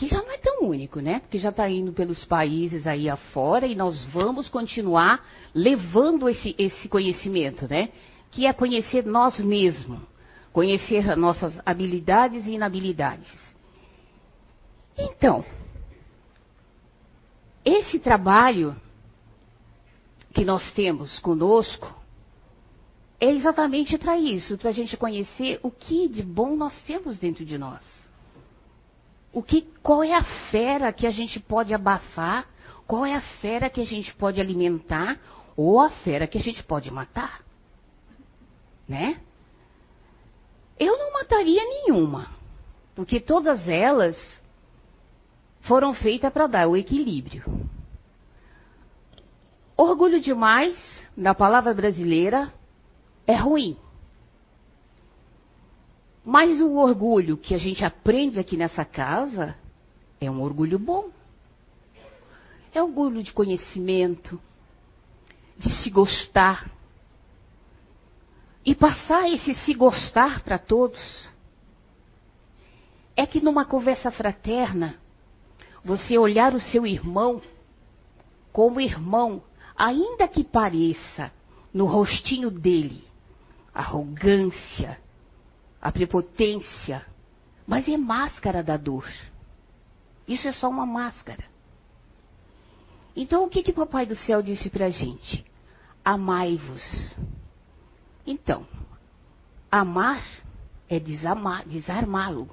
que 0.00 0.08
já 0.08 0.16
não 0.22 0.32
é 0.32 0.38
tão 0.38 0.62
único, 0.62 0.98
né? 0.98 1.20
Porque 1.20 1.38
já 1.38 1.50
está 1.50 1.68
indo 1.68 1.92
pelos 1.92 2.24
países 2.24 2.86
aí 2.86 3.06
afora 3.06 3.66
e 3.66 3.74
nós 3.74 4.02
vamos 4.06 4.48
continuar 4.48 5.22
levando 5.54 6.26
esse, 6.26 6.54
esse 6.56 6.88
conhecimento, 6.88 7.68
né? 7.68 7.90
Que 8.30 8.46
é 8.46 8.52
conhecer 8.54 9.04
nós 9.04 9.38
mesmos, 9.40 10.00
conhecer 10.54 11.14
nossas 11.18 11.52
habilidades 11.66 12.46
e 12.46 12.52
inabilidades. 12.52 13.30
Então, 14.96 15.44
esse 17.62 17.98
trabalho 17.98 18.74
que 20.32 20.46
nós 20.46 20.72
temos 20.72 21.18
conosco 21.18 21.99
é 23.20 23.30
exatamente 23.30 23.98
para 23.98 24.16
isso, 24.16 24.56
para 24.56 24.70
a 24.70 24.72
gente 24.72 24.96
conhecer 24.96 25.60
o 25.62 25.70
que 25.70 26.08
de 26.08 26.22
bom 26.22 26.56
nós 26.56 26.74
temos 26.84 27.18
dentro 27.18 27.44
de 27.44 27.58
nós. 27.58 27.82
O 29.30 29.42
que, 29.42 29.62
qual 29.82 30.02
é 30.02 30.14
a 30.14 30.24
fera 30.50 30.92
que 30.92 31.06
a 31.06 31.10
gente 31.10 31.38
pode 31.38 31.74
abafar? 31.74 32.48
Qual 32.86 33.04
é 33.04 33.14
a 33.14 33.20
fera 33.20 33.68
que 33.68 33.80
a 33.80 33.86
gente 33.86 34.12
pode 34.14 34.40
alimentar? 34.40 35.20
Ou 35.54 35.78
a 35.78 35.90
fera 35.90 36.26
que 36.26 36.38
a 36.38 36.40
gente 36.40 36.64
pode 36.64 36.90
matar? 36.90 37.42
Né? 38.88 39.20
Eu 40.78 40.96
não 40.98 41.12
mataria 41.12 41.62
nenhuma, 41.62 42.28
porque 42.94 43.20
todas 43.20 43.68
elas 43.68 44.16
foram 45.60 45.92
feitas 45.92 46.32
para 46.32 46.46
dar 46.46 46.68
o 46.68 46.76
equilíbrio. 46.76 47.44
Orgulho 49.76 50.20
demais, 50.20 50.76
na 51.16 51.34
palavra 51.34 51.72
brasileira, 51.74 52.52
é 53.30 53.36
ruim. 53.36 53.76
Mas 56.24 56.60
o 56.60 56.76
orgulho 56.76 57.36
que 57.36 57.54
a 57.54 57.58
gente 57.58 57.84
aprende 57.84 58.38
aqui 58.38 58.56
nessa 58.56 58.84
casa 58.84 59.56
é 60.20 60.30
um 60.30 60.42
orgulho 60.42 60.78
bom. 60.78 61.10
É 62.74 62.82
orgulho 62.82 63.22
de 63.22 63.32
conhecimento, 63.32 64.40
de 65.56 65.72
se 65.82 65.90
gostar. 65.90 66.70
E 68.64 68.74
passar 68.74 69.28
esse 69.28 69.54
se 69.54 69.74
gostar 69.74 70.42
para 70.42 70.58
todos. 70.58 71.00
É 73.16 73.26
que 73.26 73.40
numa 73.40 73.64
conversa 73.64 74.10
fraterna, 74.10 74.96
você 75.84 76.18
olhar 76.18 76.54
o 76.54 76.60
seu 76.60 76.86
irmão 76.86 77.40
como 78.52 78.80
irmão, 78.80 79.42
ainda 79.76 80.26
que 80.26 80.42
pareça 80.42 81.32
no 81.72 81.86
rostinho 81.86 82.50
dele 82.50 83.09
arrogância, 83.74 84.98
a 85.80 85.90
prepotência, 85.90 87.04
mas 87.66 87.88
é 87.88 87.96
máscara 87.96 88.62
da 88.62 88.76
dor. 88.76 89.08
Isso 90.26 90.46
é 90.48 90.52
só 90.52 90.68
uma 90.68 90.86
máscara. 90.86 91.44
Então, 93.14 93.44
o 93.44 93.48
que, 93.48 93.62
que 93.62 93.70
o 93.70 93.74
Papai 93.74 94.06
do 94.06 94.16
Céu 94.16 94.42
disse 94.42 94.70
para 94.70 94.86
a 94.86 94.90
gente? 94.90 95.44
Amai-vos. 96.04 97.14
Então, 98.26 98.66
amar 99.70 100.24
é 100.88 100.98
desarmá-lo. 101.00 102.48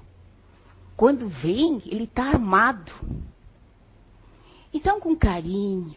Quando 0.96 1.30
vem, 1.30 1.82
ele 1.86 2.06
está 2.06 2.24
armado. 2.24 2.92
Então, 4.74 5.00
com 5.00 5.16
carinho, 5.16 5.96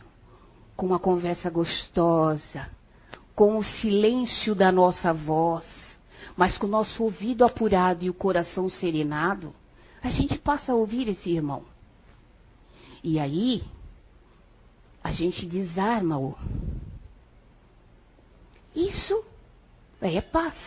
com 0.77 0.87
uma 0.87 0.99
conversa 0.99 1.49
gostosa, 1.51 2.69
com 3.41 3.57
o 3.57 3.65
silêncio 3.65 4.55
da 4.55 4.71
nossa 4.71 5.15
voz, 5.15 5.65
mas 6.37 6.59
com 6.59 6.67
o 6.67 6.69
nosso 6.69 7.03
ouvido 7.03 7.43
apurado 7.43 8.05
e 8.05 8.11
o 8.11 8.13
coração 8.13 8.69
serenado, 8.69 9.55
a 10.03 10.11
gente 10.11 10.37
passa 10.37 10.73
a 10.73 10.75
ouvir 10.75 11.09
esse 11.09 11.31
irmão. 11.31 11.65
E 13.03 13.19
aí, 13.19 13.65
a 15.03 15.11
gente 15.11 15.47
desarma-o. 15.47 16.37
Isso 18.77 19.25
é 20.03 20.21
paz. 20.21 20.59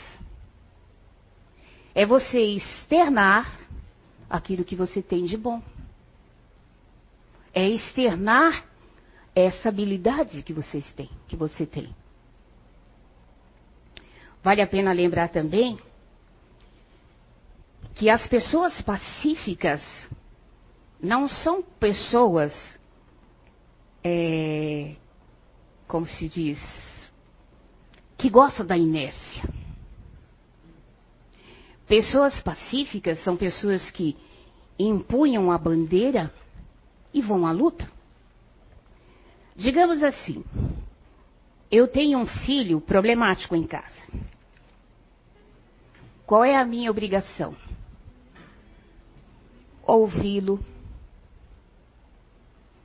É 1.93 2.07
você 2.07 2.39
externar 2.39 3.55
aquilo 4.27 4.65
que 4.65 4.75
você 4.75 4.99
tem 4.99 5.25
de 5.25 5.37
bom. 5.37 5.61
É 7.53 7.69
externar 7.69 8.65
essa 9.35 9.69
habilidade 9.69 10.41
que 10.41 10.53
vocês 10.53 10.91
têm, 10.93 11.11
que 11.27 11.35
você 11.35 11.67
tem. 11.67 11.95
Vale 14.43 14.61
a 14.61 14.67
pena 14.67 14.91
lembrar 14.91 15.29
também 15.29 15.79
que 17.95 18.09
as 18.09 18.27
pessoas 18.27 18.81
pacíficas 18.81 19.81
não 21.01 21.27
são 21.27 21.61
pessoas, 21.61 22.53
é, 24.03 24.95
como 25.87 26.05
se 26.07 26.27
diz, 26.27 26.59
que 28.17 28.29
gostam 28.29 28.65
da 28.65 28.77
inércia. 28.77 29.43
Pessoas 31.87 32.41
pacíficas 32.41 33.23
são 33.23 33.37
pessoas 33.37 33.91
que 33.91 34.17
empunham 34.77 35.51
a 35.51 35.57
bandeira 35.57 36.33
e 37.13 37.21
vão 37.21 37.45
à 37.45 37.51
luta. 37.51 37.89
Digamos 39.55 40.01
assim, 40.01 40.43
eu 41.75 41.87
tenho 41.87 42.19
um 42.19 42.27
filho 42.27 42.79
problemático 42.79 43.55
em 43.55 43.65
casa. 43.65 44.03
Qual 46.23 46.45
é 46.45 46.55
a 46.55 46.63
minha 46.63 46.91
obrigação? 46.91 47.55
Ouvi-lo. 49.81 50.63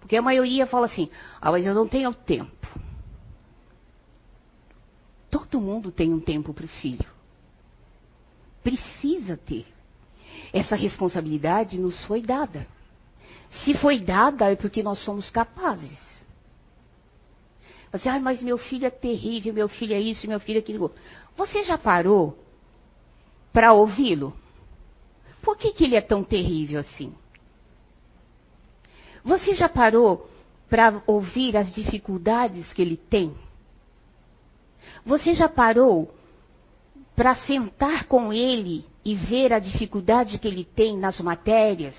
Porque 0.00 0.16
a 0.16 0.22
maioria 0.22 0.66
fala 0.66 0.86
assim: 0.86 1.10
ah, 1.38 1.52
mas 1.52 1.66
eu 1.66 1.74
não 1.74 1.86
tenho 1.86 2.14
tempo. 2.14 2.66
Todo 5.30 5.60
mundo 5.60 5.92
tem 5.92 6.10
um 6.10 6.20
tempo 6.20 6.54
para 6.54 6.64
o 6.64 6.68
filho. 6.68 7.06
Precisa 8.62 9.36
ter. 9.36 9.66
Essa 10.50 10.74
responsabilidade 10.74 11.78
nos 11.78 12.02
foi 12.06 12.22
dada. 12.22 12.66
Se 13.50 13.74
foi 13.74 13.98
dada, 13.98 14.50
é 14.50 14.56
porque 14.56 14.82
nós 14.82 14.98
somos 15.00 15.28
capazes. 15.28 16.07
Você, 17.92 18.08
ah, 18.08 18.20
mas 18.20 18.42
meu 18.42 18.58
filho 18.58 18.86
é 18.86 18.90
terrível, 18.90 19.54
meu 19.54 19.68
filho 19.68 19.94
é 19.94 20.00
isso, 20.00 20.28
meu 20.28 20.40
filho 20.40 20.58
é 20.58 20.60
aquilo. 20.60 20.92
Você 21.36 21.64
já 21.64 21.78
parou 21.78 22.38
para 23.52 23.72
ouvi-lo? 23.72 24.36
Por 25.42 25.56
que, 25.56 25.72
que 25.72 25.84
ele 25.84 25.96
é 25.96 26.00
tão 26.00 26.22
terrível 26.22 26.80
assim? 26.80 27.14
Você 29.24 29.54
já 29.54 29.68
parou 29.68 30.28
para 30.68 31.02
ouvir 31.06 31.56
as 31.56 31.72
dificuldades 31.72 32.72
que 32.72 32.82
ele 32.82 32.96
tem? 32.96 33.34
Você 35.04 35.34
já 35.34 35.48
parou 35.48 36.14
para 37.16 37.34
sentar 37.36 38.04
com 38.04 38.32
ele 38.32 38.84
e 39.04 39.14
ver 39.14 39.52
a 39.52 39.58
dificuldade 39.58 40.38
que 40.38 40.46
ele 40.46 40.64
tem 40.64 40.96
nas 40.96 41.18
matérias? 41.20 41.96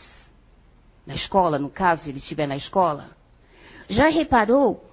Na 1.05 1.15
escola, 1.15 1.57
no 1.57 1.69
caso, 1.69 2.03
se 2.03 2.09
ele 2.09 2.19
estiver 2.19 2.47
na 2.47 2.55
escola? 2.55 3.09
Já 3.89 4.09
reparou? 4.09 4.88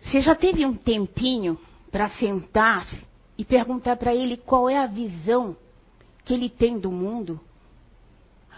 Você 0.00 0.20
já 0.20 0.34
teve 0.34 0.64
um 0.64 0.74
tempinho 0.74 1.58
para 1.90 2.10
sentar 2.10 2.86
e 3.36 3.44
perguntar 3.44 3.96
para 3.96 4.14
ele 4.14 4.36
qual 4.36 4.68
é 4.68 4.78
a 4.78 4.86
visão 4.86 5.56
que 6.24 6.32
ele 6.32 6.48
tem 6.48 6.78
do 6.78 6.90
mundo? 6.90 7.40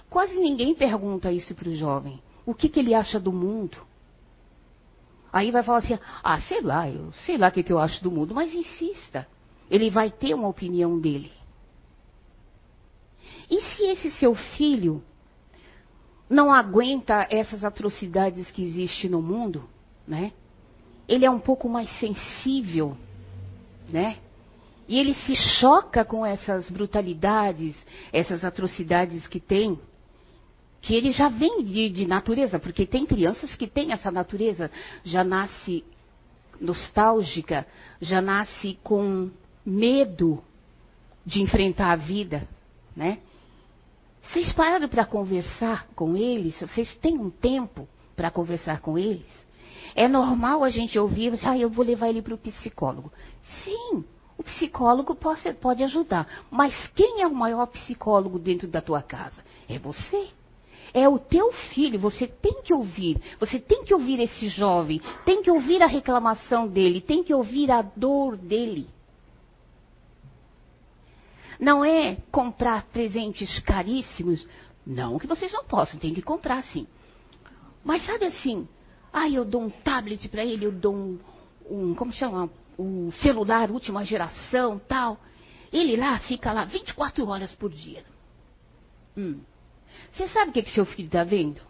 Quase 0.09 0.35
ninguém 0.35 0.75
pergunta 0.75 1.33
isso 1.33 1.55
para 1.55 1.69
o 1.69 1.75
jovem. 1.75 2.23
O 2.45 2.55
que, 2.55 2.69
que 2.69 2.81
ele 2.81 2.95
acha 2.95 3.19
do 3.19 3.33
mundo? 3.33 3.79
Aí 5.33 5.51
vai 5.51 5.63
falar 5.63 5.79
assim: 5.79 5.99
ah, 6.23 6.41
sei 6.43 6.61
lá, 6.61 6.89
eu 6.89 7.13
sei 7.25 7.39
lá 7.39 7.49
o 7.49 7.53
que, 7.53 7.63
que 7.63 7.73
eu 7.73 7.79
acho 7.79 8.03
do 8.03 8.11
mundo, 8.11 8.35
mas 8.35 8.53
insista. 8.53 9.27
Ele 9.71 9.89
vai 9.91 10.11
ter 10.11 10.35
uma 10.35 10.49
opinião 10.49 11.01
dele. 11.01 11.33
E 13.51 13.61
se 13.61 13.83
esse 13.85 14.11
seu 14.13 14.35
filho 14.35 15.03
não 16.29 16.53
aguenta 16.53 17.27
essas 17.31 17.65
atrocidades 17.65 18.51
que 18.51 18.63
existem 18.63 19.11
no 19.11 19.23
mundo, 19.23 19.69
né? 20.07 20.33
Ele 21.13 21.27
é 21.27 21.31
um 21.31 21.39
pouco 21.39 21.69
mais 21.69 21.91
sensível, 21.99 22.97
né? 23.87 24.17
E 24.89 24.99
ele 24.99 25.13
se 25.13 25.37
choca 25.37 26.07
com 26.07 26.25
essas 26.25 26.71
brutalidades, 26.71 27.77
essas 28.11 28.43
atrocidades 28.43 29.27
que 29.27 29.39
tem 29.39 29.79
que 30.81 30.95
ele 30.95 31.13
já 31.13 31.29
vem 31.29 31.63
de, 31.63 31.91
de, 31.91 32.07
natureza, 32.07 32.59
porque 32.59 32.87
tem 32.87 33.05
crianças 33.05 33.55
que 33.55 33.67
têm 33.67 33.93
essa 33.93 34.11
natureza, 34.11 34.71
já 35.05 35.23
nasce 35.23 35.85
nostálgica, 36.59 37.67
já 38.01 38.23
nasce 38.23 38.79
com 38.83 39.31
medo 39.65 40.43
de 41.27 41.43
enfrentar 41.43 41.93
a 41.93 41.97
vida, 41.97 42.49
né? 42.97 43.19
Vocês 44.23 44.51
pararam 44.55 44.89
para 44.89 45.05
conversar 45.05 45.87
com 45.95 46.17
eles? 46.17 46.59
Vocês 46.59 46.97
têm 46.97 47.19
um 47.19 47.29
tempo 47.29 47.87
para 48.17 48.31
conversar 48.31 48.81
com 48.81 48.99
eles? 48.99 49.42
É 49.95 50.09
normal 50.09 50.65
a 50.65 50.71
gente 50.71 50.99
ouvir, 50.99 51.39
ah, 51.45 51.57
eu 51.57 51.69
vou 51.69 51.85
levar 51.85 52.09
ele 52.09 52.23
para 52.23 52.35
o 52.35 52.39
psicólogo. 52.39 53.13
Sim, 53.63 54.05
o 54.39 54.43
psicólogo 54.43 55.15
pode, 55.15 55.53
pode 55.55 55.85
ajudar. 55.85 56.27
Mas 56.51 56.75
quem 56.95 57.21
é 57.23 57.27
o 57.27 57.35
maior 57.35 57.67
psicólogo 57.67 58.39
dentro 58.39 58.67
da 58.67 58.81
tua 58.81 59.03
casa? 59.03 59.45
É 59.69 59.79
você. 59.79 60.29
É 60.95 61.09
o 61.09 61.19
teu 61.19 61.53
filho, 61.53 61.99
você 61.99 62.27
tem 62.27 62.63
que 62.63 62.75
ouvir. 62.75 63.21
Você 63.39 63.59
tem 63.59 63.85
que 63.85 63.95
ouvir 63.95 64.21
esse 64.21 64.49
jovem, 64.49 65.01
tem 65.25 65.43
que 65.43 65.51
ouvir 65.51 65.83
a 65.83 65.87
reclamação 65.87 66.69
dele, 66.69 67.01
tem 67.01 67.23
que 67.23 67.33
ouvir 67.33 67.71
a 67.71 67.83
dor 67.83 68.37
dele. 68.37 68.89
Não 71.59 71.85
é 71.85 72.17
comprar 72.31 72.85
presentes 72.87 73.59
caríssimos. 73.61 74.47
Não 74.85 75.19
que 75.19 75.27
vocês 75.27 75.53
não 75.53 75.65
possam, 75.65 75.99
tem 75.99 76.13
que 76.13 76.21
comprar 76.21 76.65
sim. 76.65 76.87
Mas 77.85 78.05
sabe 78.05 78.27
assim, 78.27 78.67
ah, 79.13 79.29
eu 79.29 79.45
dou 79.45 79.63
um 79.63 79.71
tablet 79.71 80.29
para 80.29 80.45
ele, 80.45 80.67
eu 80.67 80.73
dou 80.73 80.95
um, 80.95 81.19
um, 81.69 81.95
como 81.95 82.13
chama, 82.13 82.51
um 82.79 83.13
celular 83.13 83.71
última 83.71 84.05
geração, 84.05 84.79
tal. 84.79 85.19
Ele 85.73 85.97
lá 85.97 86.19
fica 86.21 86.53
lá 86.53 86.65
24 86.65 87.27
horas 87.27 87.55
por 87.55 87.71
dia. 87.71 88.05
Hum. 89.17 89.41
Você 90.13 90.29
sabe 90.29 90.51
o 90.51 90.55
que, 90.55 90.63
que 90.63 90.73
seu 90.73 90.85
filho 90.85 91.07
está 91.07 91.25
vendo? 91.25 91.61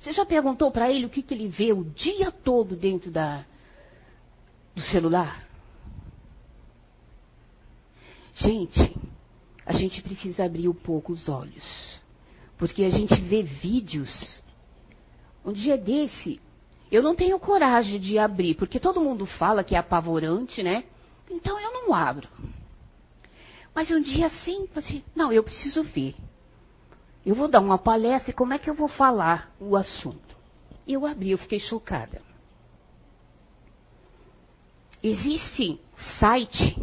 Você 0.00 0.12
já 0.12 0.24
perguntou 0.24 0.70
para 0.70 0.90
ele 0.90 1.06
o 1.06 1.10
que, 1.10 1.22
que 1.22 1.34
ele 1.34 1.48
vê 1.48 1.72
o 1.72 1.84
dia 1.84 2.30
todo 2.30 2.76
dentro 2.76 3.10
da, 3.10 3.44
do 4.74 4.82
celular? 4.82 5.46
Gente, 8.34 8.96
a 9.66 9.72
gente 9.72 10.00
precisa 10.02 10.44
abrir 10.44 10.68
um 10.68 10.74
pouco 10.74 11.12
os 11.12 11.28
olhos. 11.28 12.00
Porque 12.56 12.84
a 12.84 12.90
gente 12.90 13.20
vê 13.20 13.42
vídeos. 13.42 14.42
Um 15.48 15.52
dia 15.54 15.78
desse, 15.78 16.38
eu 16.92 17.02
não 17.02 17.14
tenho 17.14 17.40
coragem 17.40 17.98
de 17.98 18.18
abrir, 18.18 18.54
porque 18.54 18.78
todo 18.78 19.00
mundo 19.00 19.24
fala 19.24 19.64
que 19.64 19.74
é 19.74 19.78
apavorante, 19.78 20.62
né? 20.62 20.84
Então 21.30 21.58
eu 21.58 21.72
não 21.72 21.94
abro. 21.94 22.28
Mas 23.74 23.90
um 23.90 23.98
dia 23.98 24.26
assim, 24.26 24.68
assim 24.76 25.02
não, 25.16 25.32
eu 25.32 25.42
preciso 25.42 25.82
ver. 25.82 26.14
Eu 27.24 27.34
vou 27.34 27.48
dar 27.48 27.60
uma 27.60 27.78
palestra 27.78 28.30
e 28.30 28.34
como 28.34 28.52
é 28.52 28.58
que 28.58 28.68
eu 28.68 28.74
vou 28.74 28.88
falar 28.88 29.50
o 29.58 29.74
assunto? 29.74 30.36
Eu 30.86 31.06
abri, 31.06 31.30
eu 31.30 31.38
fiquei 31.38 31.60
chocada. 31.60 32.20
Existe 35.02 35.80
site 36.18 36.76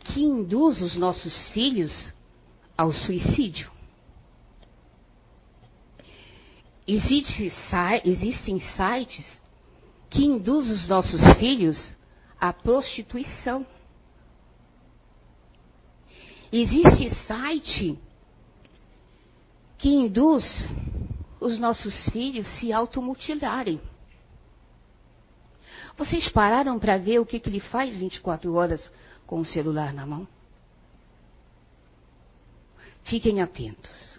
que 0.00 0.24
induz 0.24 0.82
os 0.82 0.96
nossos 0.96 1.50
filhos 1.50 2.12
ao 2.76 2.92
suicídio. 2.92 3.77
Existe, 6.88 7.52
existem 8.06 8.58
sites 8.58 9.40
que 10.08 10.24
induzem 10.24 10.72
os 10.72 10.88
nossos 10.88 11.20
filhos 11.38 11.94
à 12.40 12.50
prostituição. 12.50 13.66
Existe 16.50 17.14
site 17.26 17.98
que 19.76 19.90
induz 19.90 20.46
os 21.38 21.58
nossos 21.58 21.94
filhos 22.08 22.48
se 22.58 22.72
automutilarem. 22.72 23.78
Vocês 25.94 26.26
pararam 26.30 26.78
para 26.78 26.96
ver 26.96 27.18
o 27.18 27.26
que, 27.26 27.38
que 27.38 27.50
ele 27.50 27.60
faz 27.60 27.94
24 27.94 28.54
horas 28.54 28.90
com 29.26 29.40
o 29.40 29.44
celular 29.44 29.92
na 29.92 30.06
mão? 30.06 30.26
Fiquem 33.04 33.42
atentos. 33.42 34.18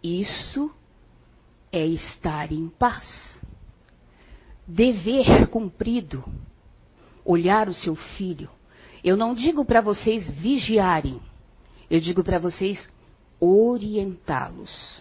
Isso 0.00 0.72
é 1.72 1.84
estar 1.86 2.52
em 2.52 2.68
paz. 2.68 3.06
dever 4.66 5.46
cumprido, 5.48 6.22
olhar 7.24 7.68
o 7.68 7.74
seu 7.74 7.96
filho. 7.96 8.50
Eu 9.02 9.16
não 9.16 9.34
digo 9.34 9.64
para 9.64 9.80
vocês 9.80 10.28
vigiarem, 10.30 11.20
eu 11.90 12.00
digo 12.00 12.22
para 12.22 12.38
vocês 12.38 12.86
orientá-los. 13.40 15.00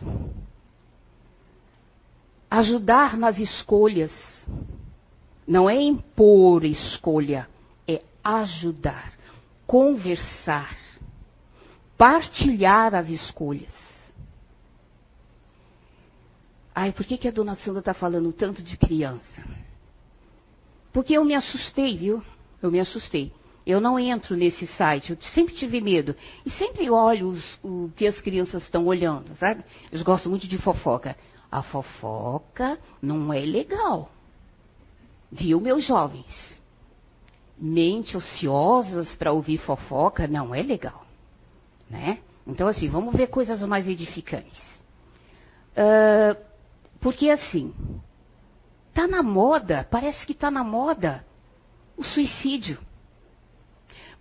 Ajudar 2.50 3.18
nas 3.18 3.38
escolhas. 3.40 4.12
Não 5.46 5.70
é 5.70 5.82
impor 5.82 6.64
escolha, 6.64 7.50
é 7.88 8.02
ajudar, 8.24 9.14
conversar, 9.66 10.78
partilhar 11.98 12.94
as 12.94 13.10
escolhas. 13.10 13.87
Ai, 16.80 16.92
por 16.92 17.08
que, 17.08 17.18
que 17.18 17.28
a 17.28 17.32
dona 17.32 17.56
Sandra 17.56 17.80
está 17.80 17.92
falando 17.92 18.32
tanto 18.32 18.62
de 18.62 18.78
criança? 18.78 19.44
Porque 20.94 21.14
eu 21.14 21.26
me 21.26 21.34
assustei, 21.34 21.98
viu? 21.98 22.22
Eu 22.62 22.70
me 22.70 22.80
assustei. 22.80 23.34
Eu 23.66 23.82
não 23.82 23.98
entro 23.98 24.36
nesse 24.36 24.68
site, 24.68 25.10
eu 25.10 25.18
sempre 25.34 25.56
tive 25.56 25.82
medo. 25.82 26.16
E 26.46 26.52
sempre 26.52 26.88
olho 26.88 27.30
os, 27.30 27.60
o 27.64 27.92
que 27.96 28.06
as 28.06 28.22
crianças 28.22 28.62
estão 28.62 28.86
olhando, 28.86 29.36
sabe? 29.40 29.64
Eles 29.92 30.04
gostam 30.04 30.30
muito 30.30 30.48
de 30.48 30.60
fofoca. 30.60 31.18
A 31.52 31.64
fofoca 31.64 32.78
não 33.02 33.34
é 33.34 33.40
legal. 33.40 34.12
Viu, 35.32 35.60
meus 35.60 35.84
jovens? 35.84 36.54
Mente 37.58 38.16
ociosas 38.16 39.16
para 39.16 39.32
ouvir 39.32 39.58
fofoca 39.58 40.28
não 40.28 40.54
é 40.54 40.62
legal. 40.62 41.08
Né? 41.90 42.20
Então, 42.46 42.68
assim, 42.68 42.88
vamos 42.88 43.16
ver 43.16 43.30
coisas 43.30 43.64
mais 43.64 43.88
edificantes. 43.88 44.62
Uh, 45.76 46.47
porque 47.00 47.30
assim, 47.30 47.74
tá 48.94 49.08
na 49.08 49.22
moda, 49.22 49.88
parece 49.90 50.26
que 50.26 50.34
tá 50.34 50.50
na 50.50 50.64
moda 50.64 51.26
o 51.96 52.04
suicídio. 52.04 52.80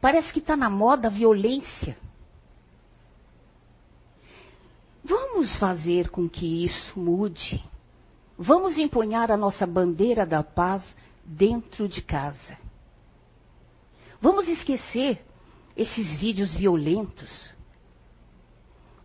Parece 0.01 0.33
que 0.33 0.39
está 0.39 0.57
na 0.57 0.71
moda 0.71 1.09
a 1.09 1.11
violência. 1.11 1.97
Vamos 5.05 5.57
fazer 5.57 6.11
com 6.11 6.29
que 6.29 6.65
isso 6.65 6.99
mude. 6.99 7.63
Vamos 8.39 8.77
empunhar 8.77 9.31
a 9.31 9.37
nossa 9.37 9.67
bandeira 9.67 10.27
da 10.27 10.43
paz 10.43 10.83
dentro 11.25 11.89
de 11.89 12.03
casa. 12.03 12.59
Vamos 14.21 14.49
esquecer 14.49 15.25
esses 15.77 16.19
vídeos 16.19 16.55
violentos. 16.55 17.56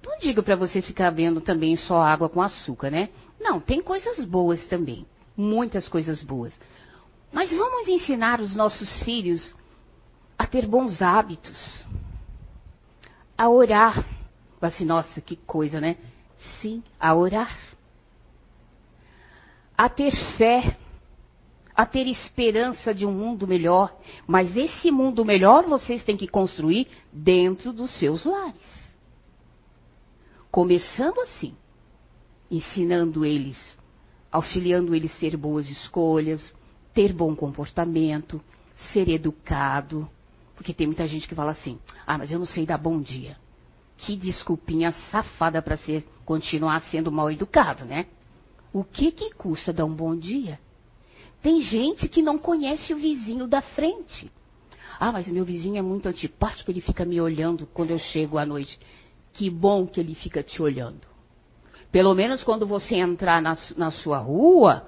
Não 0.03 0.17
digo 0.19 0.41
para 0.41 0.55
você 0.55 0.81
ficar 0.81 1.11
vendo 1.11 1.41
também 1.41 1.77
só 1.77 2.01
água 2.01 2.27
com 2.27 2.41
açúcar, 2.41 2.89
né? 2.89 3.09
Não, 3.39 3.59
tem 3.59 3.81
coisas 3.81 4.23
boas 4.25 4.65
também. 4.65 5.05
Muitas 5.37 5.87
coisas 5.87 6.23
boas. 6.23 6.53
Mas 7.31 7.51
vamos 7.51 7.87
ensinar 7.87 8.41
os 8.41 8.55
nossos 8.55 8.99
filhos 9.03 9.55
a 10.37 10.45
ter 10.45 10.65
bons 10.67 11.01
hábitos, 11.01 11.85
a 13.37 13.47
orar. 13.47 14.05
Assim, 14.59 14.85
nossa, 14.85 15.21
que 15.21 15.35
coisa, 15.35 15.79
né? 15.79 15.97
Sim, 16.59 16.83
a 16.99 17.15
orar. 17.15 17.57
A 19.77 19.87
ter 19.87 20.11
fé, 20.37 20.77
a 21.75 21.85
ter 21.85 22.07
esperança 22.07 22.93
de 22.93 23.05
um 23.05 23.11
mundo 23.11 23.47
melhor. 23.47 23.95
Mas 24.27 24.55
esse 24.57 24.91
mundo 24.91 25.23
melhor 25.23 25.65
vocês 25.65 26.03
têm 26.03 26.17
que 26.17 26.27
construir 26.27 26.87
dentro 27.11 27.71
dos 27.71 27.91
seus 27.97 28.25
lares. 28.25 28.80
Começando 30.51 31.19
assim 31.21 31.55
ensinando 32.51 33.23
eles, 33.23 33.57
auxiliando 34.29 34.93
eles 34.93 35.15
a 35.15 35.19
ter 35.19 35.37
boas 35.37 35.69
escolhas, 35.69 36.53
ter 36.93 37.13
bom 37.13 37.33
comportamento, 37.33 38.41
ser 38.91 39.07
educado. 39.07 40.09
Porque 40.55 40.73
tem 40.73 40.85
muita 40.85 41.07
gente 41.07 41.27
que 41.27 41.33
fala 41.33 41.51
assim: 41.51 41.79
ah, 42.05 42.17
mas 42.17 42.29
eu 42.29 42.37
não 42.37 42.45
sei 42.45 42.65
dar 42.65 42.77
bom 42.77 42.99
dia. 43.01 43.37
Que 43.97 44.17
desculpinha 44.17 44.91
safada 45.09 45.61
para 45.61 45.77
ser 45.77 46.05
continuar 46.25 46.81
sendo 46.91 47.11
mal 47.11 47.31
educado, 47.31 47.85
né? 47.85 48.07
O 48.73 48.83
que 48.83 49.11
que 49.11 49.33
custa 49.33 49.71
dar 49.71 49.85
um 49.85 49.93
bom 49.93 50.15
dia? 50.15 50.59
Tem 51.41 51.61
gente 51.61 52.07
que 52.07 52.21
não 52.21 52.37
conhece 52.37 52.93
o 52.93 52.97
vizinho 52.97 53.47
da 53.47 53.61
frente. 53.61 54.31
Ah, 54.99 55.11
mas 55.11 55.27
meu 55.27 55.43
vizinho 55.43 55.77
é 55.77 55.81
muito 55.81 56.07
antipático, 56.07 56.69
ele 56.69 56.81
fica 56.81 57.03
me 57.03 57.19
olhando 57.19 57.65
quando 57.67 57.89
eu 57.89 57.97
chego 57.97 58.37
à 58.37 58.45
noite. 58.45 58.79
Que 59.33 59.49
bom 59.49 59.87
que 59.87 59.99
ele 59.99 60.15
fica 60.15 60.43
te 60.43 60.61
olhando. 60.61 61.01
Pelo 61.91 62.13
menos 62.13 62.43
quando 62.43 62.65
você 62.65 62.95
entrar 62.95 63.41
na, 63.41 63.57
na 63.75 63.91
sua 63.91 64.19
rua, 64.19 64.87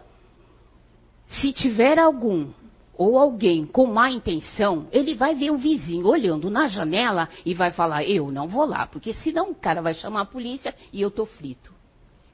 se 1.27 1.51
tiver 1.51 1.99
algum 1.99 2.51
ou 2.95 3.17
alguém 3.17 3.65
com 3.65 3.87
má 3.87 4.09
intenção, 4.09 4.87
ele 4.91 5.15
vai 5.15 5.35
ver 5.35 5.51
o 5.51 5.57
vizinho 5.57 6.07
olhando 6.07 6.49
na 6.49 6.67
janela 6.67 7.27
e 7.45 7.53
vai 7.53 7.71
falar: 7.71 8.03
Eu 8.03 8.31
não 8.31 8.47
vou 8.47 8.65
lá, 8.65 8.87
porque 8.87 9.13
senão 9.13 9.51
o 9.51 9.55
cara 9.55 9.81
vai 9.81 9.93
chamar 9.93 10.21
a 10.21 10.25
polícia 10.25 10.73
e 10.91 11.01
eu 11.01 11.11
tô 11.11 11.25
frito. 11.25 11.73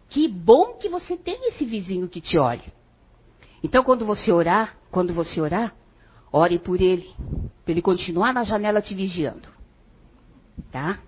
Que 0.09 0.27
bom 0.27 0.73
que 0.73 0.89
você 0.89 1.15
tem 1.15 1.49
esse 1.49 1.63
vizinho 1.65 2.07
que 2.07 2.19
te 2.19 2.37
olha. 2.37 2.73
Então, 3.63 3.83
quando 3.83 4.05
você 4.05 4.31
orar, 4.31 4.77
quando 4.89 5.13
você 5.13 5.39
orar, 5.39 5.75
ore 6.31 6.57
por 6.57 6.81
ele, 6.81 7.09
para 7.63 7.71
ele 7.71 7.81
continuar 7.81 8.33
na 8.33 8.43
janela 8.43 8.81
te 8.81 8.95
vigiando. 8.95 9.47
Tá? 10.71 10.99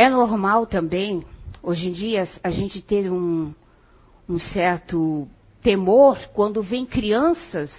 É 0.00 0.08
normal 0.08 0.66
também 0.66 1.22
Hoje 1.62 1.88
em 1.88 1.92
dia, 1.92 2.26
a 2.42 2.50
gente 2.50 2.80
ter 2.80 3.10
um, 3.10 3.54
um 4.26 4.38
certo 4.38 5.28
temor 5.60 6.18
quando 6.32 6.62
vem 6.62 6.86
crianças, 6.86 7.70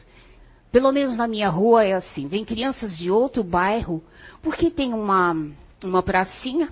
pelo 0.72 0.92
menos 0.92 1.18
na 1.18 1.28
minha 1.28 1.50
rua 1.50 1.84
é 1.84 1.94
assim, 1.94 2.28
vem 2.28 2.46
crianças 2.46 2.96
de 2.96 3.10
outro 3.10 3.44
bairro, 3.44 4.04
porque 4.40 4.70
tem 4.70 4.94
uma, 4.94 5.36
uma 5.84 6.04
pracinha 6.04 6.72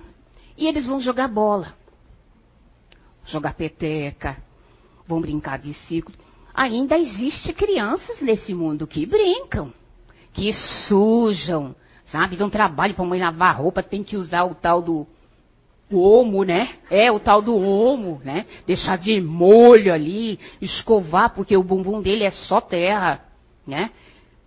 e 0.56 0.68
eles 0.68 0.86
vão 0.86 1.00
jogar 1.00 1.26
bola, 1.26 1.74
jogar 3.24 3.54
peteca, 3.54 4.36
vão 5.08 5.20
brincar 5.20 5.58
de 5.58 5.74
ciclo. 5.74 6.14
Ainda 6.54 6.96
existe 6.96 7.52
crianças 7.52 8.20
nesse 8.20 8.54
mundo 8.54 8.86
que 8.86 9.04
brincam, 9.04 9.72
que 10.32 10.52
sujam, 10.86 11.74
sabe? 12.06 12.36
Dão 12.36 12.48
trabalho 12.48 12.94
para 12.94 13.04
a 13.04 13.08
mãe 13.08 13.18
lavar 13.18 13.56
roupa, 13.56 13.82
tem 13.82 14.04
que 14.04 14.16
usar 14.16 14.44
o 14.44 14.54
tal 14.54 14.80
do 14.80 15.08
o 15.90 15.98
homo, 15.98 16.44
né? 16.44 16.76
É 16.88 17.10
o 17.10 17.18
tal 17.18 17.42
do 17.42 17.56
homo, 17.56 18.20
né? 18.24 18.46
Deixar 18.66 18.96
de 18.96 19.20
molho 19.20 19.92
ali, 19.92 20.38
escovar, 20.60 21.34
porque 21.34 21.56
o 21.56 21.64
bumbum 21.64 22.00
dele 22.00 22.24
é 22.24 22.30
só 22.30 22.60
terra, 22.60 23.24
né? 23.66 23.90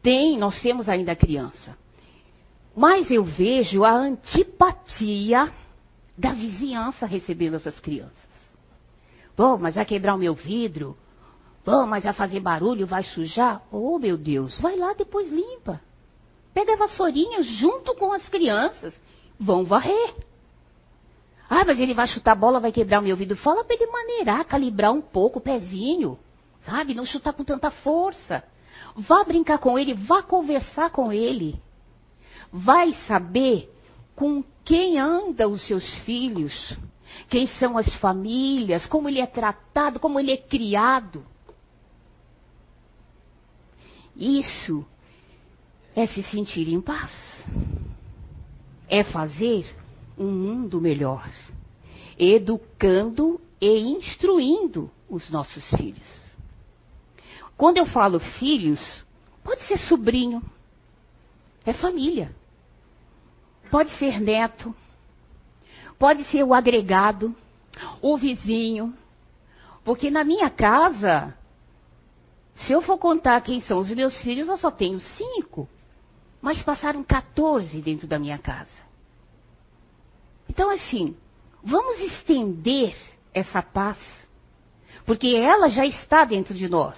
Tem, 0.02 0.38
nós 0.38 0.62
temos 0.62 0.88
ainda 0.88 1.16
criança. 1.16 1.78
Mas 2.76 3.12
eu 3.12 3.24
vejo 3.24 3.84
a 3.84 3.92
antipatia 3.92 5.52
da 6.18 6.34
vizinhança 6.34 7.06
recebendo 7.06 7.56
essas 7.56 7.80
crianças. 7.80 8.24
Bom, 9.36 9.58
mas 9.58 9.76
vai 9.76 9.86
quebrar 9.86 10.16
o 10.16 10.20
meu 10.20 10.34
vidro? 10.34 10.98
Bom, 11.66 11.86
mas 11.86 12.04
vai 12.04 12.14
fazer 12.14 12.40
barulho, 12.40 12.86
vai 12.86 13.04
sujar? 13.04 13.62
Oh, 13.72 13.98
meu 13.98 14.18
Deus, 14.18 14.60
vai 14.60 14.76
lá 14.76 14.94
depois 14.94 15.30
limpa. 15.30 15.80
Pega 16.54 16.74
a 16.74 16.78
vassourinha 16.78 17.42
junto 17.42 17.96
com 17.96 18.12
as 18.12 18.28
crianças. 18.30 18.94
Vão 19.40 19.66
varrer. 19.66 20.14
Ah, 21.50 21.64
mas 21.66 21.80
ele 21.80 21.94
vai 21.94 22.08
chutar 22.08 22.32
a 22.32 22.36
bola, 22.36 22.60
vai 22.60 22.72
quebrar 22.72 23.00
o 23.00 23.04
meu 23.04 23.12
ouvido. 23.12 23.36
Fala 23.36 23.64
para 23.64 23.76
ele 23.76 23.92
maneirar, 23.92 24.46
calibrar 24.46 24.92
um 24.92 25.02
pouco 25.02 25.40
o 25.40 25.42
pezinho. 25.42 26.18
Sabe? 26.62 26.94
Não 26.94 27.06
chutar 27.06 27.34
com 27.34 27.44
tanta 27.44 27.70
força. 27.70 28.44
Vá 28.96 29.24
brincar 29.24 29.58
com 29.58 29.78
ele, 29.78 29.94
vá 29.94 30.22
conversar 30.22 30.90
com 30.90 31.12
ele. 31.12 31.60
Vai 32.52 32.94
saber 33.08 33.70
com 34.16 34.44
quem 34.64 35.00
andam 35.00 35.52
os 35.52 35.66
seus 35.68 35.88
filhos, 36.00 36.78
quem 37.30 37.48
são 37.48 37.78
as 37.78 37.94
famílias, 37.96 38.86
como 38.86 39.10
ele 39.10 39.20
é 39.20 39.26
tratado, 39.26 40.00
como 40.00 40.20
ele 40.20 40.32
é 40.32 40.38
criado. 40.38 41.26
Isso 44.16 44.86
é 45.96 46.06
se 46.08 46.22
sentir 46.24 46.68
em 46.70 46.80
paz. 46.80 47.12
É 48.88 49.04
fazer 49.04 49.76
um 50.18 50.30
mundo 50.32 50.80
melhor, 50.82 51.28
educando 52.18 53.40
e 53.60 53.80
instruindo 53.92 54.92
os 55.10 55.30
nossos 55.30 55.64
filhos. 55.72 56.24
Quando 57.58 57.78
eu 57.78 57.86
falo 57.86 58.20
filhos, 58.20 58.80
pode 59.44 59.64
ser 59.68 59.78
sobrinho, 59.80 60.42
é 61.66 61.74
família. 61.74 62.34
Pode 63.72 63.92
ser 63.98 64.20
neto, 64.20 64.76
pode 65.98 66.24
ser 66.26 66.44
o 66.44 66.54
agregado, 66.54 67.36
o 68.02 68.18
vizinho. 68.18 68.94
Porque 69.84 70.12
na 70.12 70.24
minha 70.24 70.50
casa, 70.50 71.36
se 72.56 72.72
eu 72.72 72.82
for 72.82 72.98
contar 72.98 73.42
quem 73.42 73.60
são 73.62 73.80
os 73.80 73.90
meus 73.90 74.16
filhos, 74.22 74.48
eu 74.48 74.58
só 74.58 74.70
tenho 74.70 75.00
cinco. 75.00 75.68
Mas 76.42 76.62
passaram 76.62 77.04
14 77.04 77.82
dentro 77.82 78.06
da 78.06 78.20
minha 78.20 78.38
casa. 78.38 78.83
Então, 80.54 80.70
assim, 80.70 81.18
vamos 81.64 82.00
estender 82.00 82.96
essa 83.34 83.64
paz, 83.64 83.98
porque 85.04 85.36
ela 85.36 85.68
já 85.68 85.84
está 85.84 86.26
dentro 86.26 86.54
de 86.54 86.70
nós. 86.70 86.96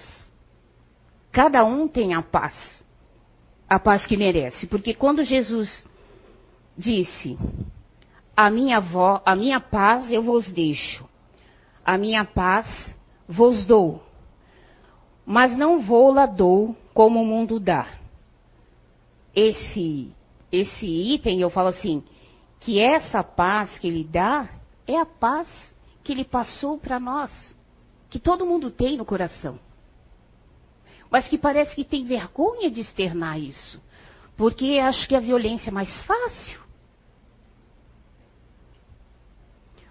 cada 1.32 1.64
um 1.64 1.88
tem 1.88 2.12
a 2.12 2.20
paz, 2.20 2.84
a 3.66 3.78
paz 3.78 4.04
que 4.04 4.14
merece. 4.14 4.66
Porque 4.66 4.92
quando 4.92 5.24
Jesus 5.24 5.86
disse, 6.76 7.38
a 8.36 8.50
minha, 8.50 8.78
vo, 8.78 9.22
a 9.24 9.34
minha 9.34 9.58
paz 9.58 10.10
eu 10.10 10.22
vos 10.22 10.52
deixo, 10.52 11.08
a 11.82 11.96
minha 11.96 12.26
paz 12.26 12.94
vos 13.26 13.64
dou, 13.64 14.02
mas 15.24 15.56
não 15.56 15.80
vou 15.80 16.12
lá 16.12 16.26
dou 16.26 16.76
como 16.92 17.22
o 17.22 17.26
mundo 17.26 17.58
dá. 17.58 17.88
Esse, 19.34 20.12
esse 20.52 20.86
item, 20.86 21.40
eu 21.40 21.48
falo 21.48 21.68
assim, 21.68 22.04
que 22.60 22.80
essa 22.80 23.22
paz 23.22 23.78
que 23.78 23.86
ele 23.86 24.04
dá 24.04 24.48
é 24.86 24.98
a 24.98 25.06
paz 25.06 25.48
que 26.02 26.12
ele 26.12 26.24
passou 26.24 26.78
para 26.78 27.00
nós, 27.00 27.30
que 28.08 28.18
todo 28.18 28.46
mundo 28.46 28.70
tem 28.70 28.96
no 28.96 29.04
coração. 29.04 29.58
Mas 31.10 31.28
que 31.28 31.38
parece 31.38 31.74
que 31.74 31.84
tem 31.84 32.04
vergonha 32.04 32.70
de 32.70 32.80
externar 32.80 33.38
isso, 33.38 33.80
porque 34.36 34.78
acho 34.78 35.08
que 35.08 35.14
a 35.14 35.20
violência 35.20 35.70
é 35.70 35.72
mais 35.72 35.90
fácil. 36.02 36.66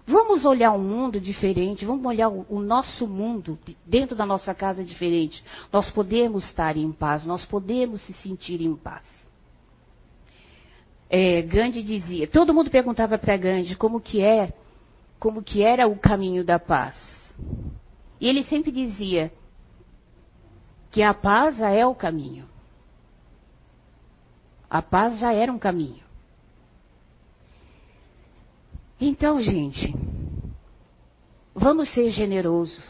Vamos 0.06 0.44
olhar 0.44 0.70
um 0.70 0.78
mundo 0.78 1.20
diferente, 1.20 1.84
vamos 1.84 2.06
olhar 2.06 2.28
o, 2.28 2.60
nosso 2.60 3.08
mundo 3.08 3.58
dentro 3.84 4.14
da 4.14 4.24
nossa 4.24 4.54
casa 4.54 4.84
diferente. 4.84 5.42
Nós 5.72 5.90
podemos 5.90 6.44
estar 6.44 6.76
em 6.76 6.92
paz, 6.92 7.26
nós 7.26 7.44
podemos 7.44 8.00
se 8.02 8.12
sentir 8.12 8.62
em 8.62 8.76
paz. 8.76 9.04
É, 11.08 11.42
Gandhi 11.42 11.82
dizia, 11.82 12.26
todo 12.26 12.52
mundo 12.52 12.70
perguntava 12.70 13.16
para 13.16 13.36
Gandhi 13.36 13.76
como 13.76 14.00
que 14.00 14.20
é, 14.20 14.52
como 15.18 15.42
que 15.42 15.62
era 15.62 15.86
o 15.86 15.96
caminho 15.96 16.44
da 16.44 16.58
paz. 16.58 16.94
E 18.20 18.28
ele 18.28 18.42
sempre 18.44 18.72
dizia 18.72 19.32
que 20.90 21.02
a 21.02 21.12
paz 21.14 21.56
já 21.56 21.70
é 21.70 21.86
o 21.86 21.94
caminho. 21.94 22.48
A 24.68 24.82
paz 24.82 25.18
já 25.18 25.32
era 25.32 25.52
um 25.52 25.58
caminho. 25.58 26.04
Então, 29.00 29.40
gente, 29.40 29.94
vamos 31.54 31.90
ser 31.90 32.10
generosos. 32.10 32.82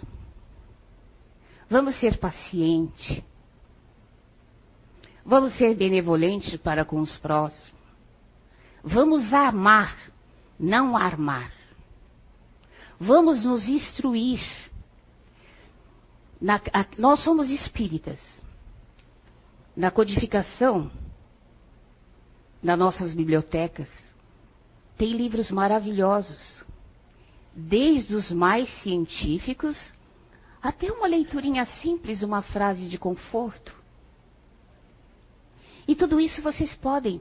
Vamos 1.68 1.98
ser 1.98 2.18
pacientes. 2.18 3.22
Vamos 5.24 5.57
ser 5.59 5.74
benevolentes 5.74 6.57
para 6.61 6.85
com 6.85 7.00
os 7.00 7.18
próximos. 7.18 7.74
Vamos 8.88 9.33
amar, 9.33 9.99
não 10.57 10.96
armar. 10.96 11.53
Vamos 13.01 13.44
nos 13.44 13.66
instruir. 13.66 14.40
Na, 16.40 16.61
a, 16.72 16.87
nós 16.96 17.18
somos 17.25 17.51
espíritas. 17.51 18.20
Na 19.77 19.90
codificação, 19.90 20.88
nas 22.62 22.79
nossas 22.79 23.12
bibliotecas, 23.12 23.88
tem 24.96 25.16
livros 25.16 25.51
maravilhosos, 25.51 26.64
desde 27.53 28.14
os 28.14 28.31
mais 28.31 28.70
científicos 28.83 29.77
até 30.62 30.92
uma 30.92 31.09
leiturinha 31.09 31.66
simples, 31.83 32.22
uma 32.22 32.40
frase 32.40 32.87
de 32.87 32.96
conforto. 32.96 33.75
E 35.88 35.96
tudo 35.96 36.20
isso 36.20 36.40
vocês 36.40 36.72
podem 36.77 37.20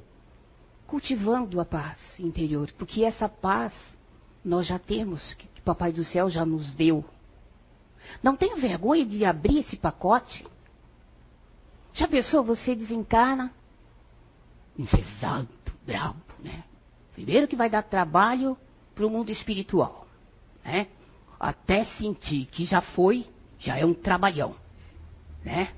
cultivando 0.88 1.60
a 1.60 1.66
paz 1.66 1.98
interior, 2.20 2.72
porque 2.78 3.04
essa 3.04 3.28
paz 3.28 3.74
nós 4.44 4.68
já 4.68 4.78
temos, 4.78 5.34
que 5.34 5.48
o 5.60 5.64
Papai 5.64 5.92
do 5.92 6.04
Céu 6.04 6.30
já 6.30 6.46
nos 6.46 6.74
deu. 6.74 7.04
Não 8.22 8.36
tenha 8.36 8.56
vergonha 8.58 9.06
de 9.06 9.26
abrir 9.26 9.60
esse 9.60 9.76
pacote. 9.76 10.46
Já 11.94 12.08
pensou, 12.08 12.44
você 12.44 12.76
desencarna? 12.76 13.52
Enfesado, 14.78 15.50
bravo, 15.86 16.22
né? 16.40 16.64
Primeiro 17.14 17.48
que 17.48 17.56
vai 17.56 17.70
dar 17.70 17.82
trabalho 17.82 18.58
para 18.94 19.06
o 19.06 19.10
mundo 19.10 19.32
espiritual. 19.32 20.06
Né? 20.64 20.88
Até 21.40 21.86
sentir 21.86 22.46
que 22.48 22.66
já 22.66 22.82
foi, 22.82 23.26
já 23.58 23.78
é 23.78 23.86
um 23.86 23.94
trabalhão. 23.94 24.56
Né? 25.44 25.74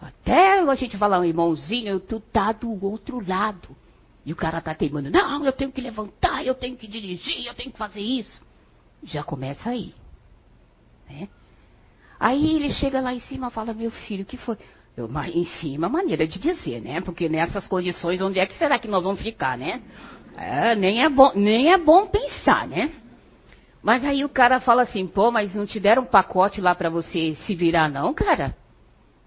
Até 0.00 0.60
a 0.60 0.74
gente 0.74 0.96
falar, 0.96 1.26
irmãozinho, 1.26 1.98
tu 2.00 2.20
tá 2.20 2.52
do 2.52 2.84
outro 2.84 3.26
lado. 3.26 3.68
E 4.26 4.32
o 4.32 4.36
cara 4.36 4.60
tá 4.60 4.74
teimando, 4.74 5.08
não, 5.08 5.44
eu 5.44 5.52
tenho 5.52 5.70
que 5.70 5.80
levantar, 5.80 6.44
eu 6.44 6.52
tenho 6.52 6.76
que 6.76 6.88
dirigir, 6.88 7.46
eu 7.46 7.54
tenho 7.54 7.70
que 7.70 7.78
fazer 7.78 8.00
isso. 8.00 8.42
Já 9.04 9.22
começa 9.22 9.70
aí. 9.70 9.94
Né? 11.08 11.28
Aí 12.18 12.56
ele 12.56 12.70
chega 12.70 13.00
lá 13.00 13.14
em 13.14 13.20
cima 13.20 13.46
e 13.46 13.50
fala, 13.52 13.72
meu 13.72 13.92
filho, 13.92 14.24
o 14.24 14.26
que 14.26 14.36
foi? 14.36 14.58
Eu, 14.96 15.08
em 15.26 15.44
cima, 15.60 15.88
maneira 15.88 16.26
de 16.26 16.40
dizer, 16.40 16.80
né? 16.80 17.00
Porque 17.02 17.28
nessas 17.28 17.68
condições, 17.68 18.20
onde 18.20 18.40
é 18.40 18.46
que 18.46 18.58
será 18.58 18.80
que 18.80 18.88
nós 18.88 19.04
vamos 19.04 19.22
ficar, 19.22 19.56
né? 19.56 19.80
É, 20.36 20.74
nem, 20.74 21.04
é 21.04 21.08
bom, 21.08 21.30
nem 21.36 21.72
é 21.72 21.78
bom 21.78 22.06
pensar, 22.08 22.66
né? 22.66 22.90
Mas 23.80 24.02
aí 24.04 24.24
o 24.24 24.28
cara 24.28 24.58
fala 24.58 24.82
assim, 24.82 25.06
pô, 25.06 25.30
mas 25.30 25.54
não 25.54 25.66
te 25.66 25.78
deram 25.78 26.02
um 26.02 26.06
pacote 26.06 26.60
lá 26.60 26.74
para 26.74 26.90
você 26.90 27.36
se 27.46 27.54
virar, 27.54 27.88
não, 27.88 28.12
cara? 28.12 28.56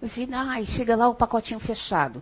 Disse, 0.01 0.27
ai, 0.33 0.65
chega 0.65 0.95
lá 0.97 1.07
o 1.07 1.15
pacotinho 1.15 1.59
fechado. 1.61 2.21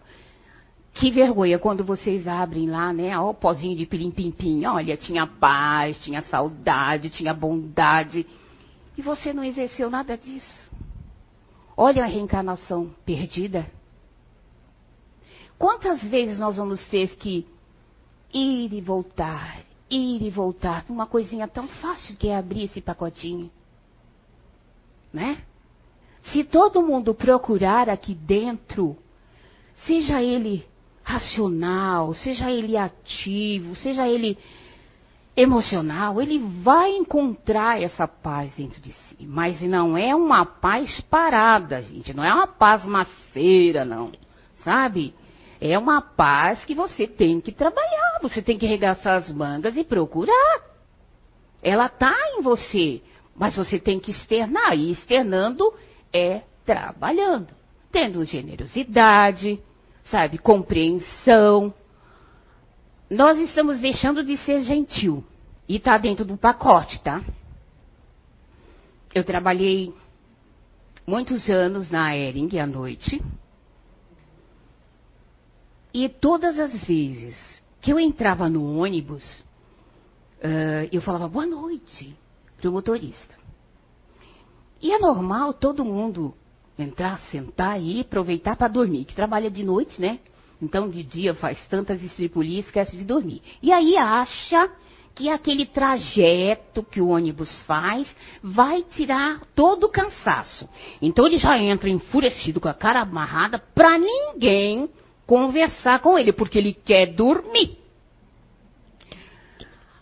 Que 0.94 1.12
vergonha 1.12 1.60
quando 1.60 1.84
vocês 1.84 2.28
abrem 2.28 2.68
lá, 2.70 2.92
né? 2.92 3.18
Ó, 3.18 3.30
o 3.30 3.34
pozinho 3.34 3.76
de 3.76 3.86
pirim-pim-pim. 3.86 4.66
Olha, 4.66 4.98
tinha 4.98 5.28
paz, 5.28 6.00
tinha 6.00 6.22
saudade, 6.24 7.10
tinha 7.10 7.34
bondade. 7.34 8.26
E 8.98 9.02
você 9.02 9.32
não 9.32 9.44
exerceu 9.44 9.90
nada 9.90 10.18
disso. 10.18 10.72
Olha 11.76 12.04
a 12.04 12.08
reencarnação 12.08 12.90
perdida. 13.06 13.70
Quantas 15.58 16.02
vezes 16.02 16.40
nós 16.40 16.58
vamos 16.58 16.84
ter 16.88 17.16
que 17.18 17.46
ir 18.34 18.74
e 18.74 18.82
voltar, 18.82 19.60
ir 19.90 20.22
e 20.24 20.30
voltar. 20.30 20.86
Uma 20.90 21.06
coisinha 21.06 21.48
tão 21.48 21.68
fácil 21.68 22.16
que 22.18 22.28
é 22.28 22.36
abrir 22.36 22.66
esse 22.66 22.82
pacotinho. 22.82 23.52
Né? 25.14 25.44
Se 26.22 26.44
todo 26.44 26.82
mundo 26.82 27.14
procurar 27.14 27.90
aqui 27.90 28.14
dentro, 28.14 28.98
seja 29.86 30.22
ele 30.22 30.66
racional, 31.08 32.14
seja 32.14 32.52
ele 32.52 32.76
ativo, 32.76 33.74
seja 33.78 34.06
ele 34.10 34.38
emocional, 35.38 36.22
ele 36.22 36.38
vai 36.38 36.92
encontrar 36.92 37.82
essa 37.82 38.06
paz 38.06 38.54
dentro 38.56 38.82
de 38.82 38.92
si. 38.92 39.16
Mas 39.22 39.62
não 39.62 39.98
é 39.98 40.14
uma 40.14 40.46
paz 40.46 41.00
parada, 41.00 41.82
gente. 41.82 42.14
Não 42.14 42.26
é 42.26 42.34
uma 42.34 42.46
paz 42.46 42.84
maceira, 42.84 43.86
não. 43.86 44.12
Sabe? 44.66 45.14
É 45.62 45.80
uma 45.80 46.02
paz 46.02 46.66
que 46.66 46.76
você 46.76 47.08
tem 47.08 47.40
que 47.40 47.54
trabalhar, 47.54 48.20
você 48.22 48.42
tem 48.42 48.58
que 48.58 48.66
regaçar 48.66 49.16
as 49.16 49.32
mangas 49.32 49.78
e 49.78 49.86
procurar. 49.86 50.62
Ela 51.64 51.86
está 51.86 52.14
em 52.38 52.42
você, 52.42 53.02
mas 53.34 53.56
você 53.56 53.80
tem 53.80 53.98
que 53.98 54.12
externar. 54.12 54.78
E 54.78 54.92
externando 54.92 55.74
é 56.12 56.42
trabalhando, 56.66 57.48
tendo 57.94 58.26
generosidade, 58.26 59.62
sabe, 60.10 60.38
compreensão. 60.38 61.74
Nós 63.10 63.38
estamos 63.40 63.80
deixando 63.80 64.24
de 64.24 64.38
ser 64.38 64.64
gentil. 64.64 65.24
E 65.68 65.78
está 65.78 65.98
dentro 65.98 66.24
do 66.24 66.38
pacote, 66.38 67.02
tá? 67.02 67.22
Eu 69.14 69.24
trabalhei 69.24 69.94
muitos 71.06 71.50
anos 71.50 71.90
na 71.90 72.16
Ering 72.16 72.58
à 72.60 72.66
noite. 72.66 73.22
E 75.94 76.08
todas 76.08 76.58
as 76.60 76.72
vezes 76.84 77.36
que 77.82 77.92
eu 77.92 78.00
entrava 78.00 78.50
no 78.50 78.78
ônibus, 78.78 79.40
uh, 80.40 80.88
eu 80.92 81.02
falava 81.02 81.28
boa 81.28 81.46
noite 81.46 82.16
para 82.58 82.70
o 82.70 82.74
motorista. 82.74 83.36
E 84.82 84.94
é 84.94 85.00
normal 85.00 85.54
todo 85.54 85.84
mundo 85.84 86.36
entrar, 86.78 87.20
sentar 87.32 87.82
e 87.82 88.02
aproveitar 88.02 88.56
para 88.56 88.68
dormir, 88.68 89.06
que 89.06 89.16
trabalha 89.16 89.50
de 89.50 89.64
noite, 89.64 90.00
né? 90.00 90.20
Então 90.62 90.90
de 90.90 91.04
dia 91.04 91.34
faz 91.36 91.58
tantas 91.68 92.02
estripulias, 92.02 92.66
esquece 92.66 92.98
de 92.98 93.04
dormir. 93.04 93.42
E 93.62 93.72
aí 93.72 93.96
acha 93.98 94.70
que 95.14 95.30
aquele 95.30 95.66
trajeto 95.66 96.84
que 96.84 97.02
o 97.02 97.10
ônibus 97.10 97.52
faz 97.64 98.08
vai 98.42 98.84
tirar 98.84 99.42
todo 99.56 99.86
o 99.86 99.90
cansaço. 99.90 100.70
Então 101.02 101.26
ele 101.26 101.38
já 101.38 101.58
entra 101.58 101.90
enfurecido 101.90 102.60
com 102.60 102.68
a 102.68 102.74
cara 102.74 103.02
amarrada 103.02 103.58
para 103.58 103.98
ninguém 103.98 104.88
conversar 105.26 106.00
com 106.02 106.18
ele, 106.18 106.32
porque 106.32 106.60
ele 106.60 106.74
quer 106.74 107.08
dormir. 107.08 107.78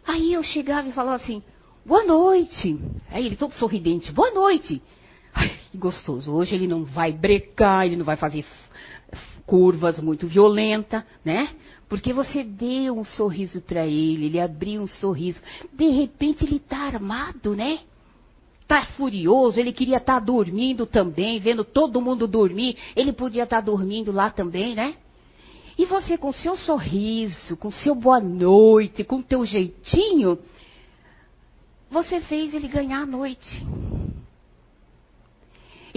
Aí 0.06 0.34
eu 0.34 0.44
chegava 0.44 0.88
e 0.88 0.92
falava 0.92 1.16
assim, 1.16 1.42
boa 1.86 2.04
noite. 2.04 2.78
Aí 3.10 3.26
ele 3.26 3.38
todo 3.38 3.54
sorridente, 3.54 4.12
boa 4.12 4.32
noite. 4.32 4.82
Que 5.76 5.80
gostoso. 5.82 6.32
Hoje 6.32 6.56
ele 6.56 6.68
não 6.68 6.86
vai 6.86 7.12
brecar, 7.12 7.86
ele 7.86 7.98
não 7.98 8.06
vai 8.06 8.16
fazer 8.16 8.46
curvas 9.46 10.00
muito 10.00 10.26
violentas, 10.26 11.04
né? 11.24 11.50
Porque 11.90 12.14
você 12.14 12.46
deu 12.46 12.98
um 12.98 13.04
sorriso 13.04 13.60
para 13.60 13.86
ele, 13.86 14.28
ele 14.28 14.40
abriu 14.40 14.82
um 14.82 14.88
sorriso. 14.88 15.42
De 15.74 15.90
repente 15.90 16.46
ele 16.46 16.56
está 16.56 16.78
armado, 16.78 17.54
né? 17.54 17.80
tá 18.68 18.84
furioso, 18.98 19.60
ele 19.60 19.72
queria 19.72 19.98
estar 19.98 20.20
tá 20.20 20.26
dormindo 20.26 20.88
também, 20.88 21.40
vendo 21.40 21.64
todo 21.64 22.02
mundo 22.02 22.26
dormir, 22.26 22.76
ele 22.96 23.14
podia 23.14 23.44
estar 23.44 23.58
tá 23.58 23.62
dormindo 23.62 24.12
lá 24.12 24.32
também, 24.32 24.74
né? 24.74 24.96
E 25.78 25.86
você 25.86 26.18
com 26.18 26.32
seu 26.32 26.56
sorriso, 26.58 27.56
com 27.58 27.70
seu 27.70 27.94
boa 27.94 28.20
noite, 28.20 29.04
com 29.04 29.22
teu 29.22 29.46
jeitinho, 29.46 30.40
você 31.92 32.22
fez 32.22 32.56
ele 32.56 32.68
ganhar 32.68 33.02
a 33.02 33.06
noite. 33.06 33.64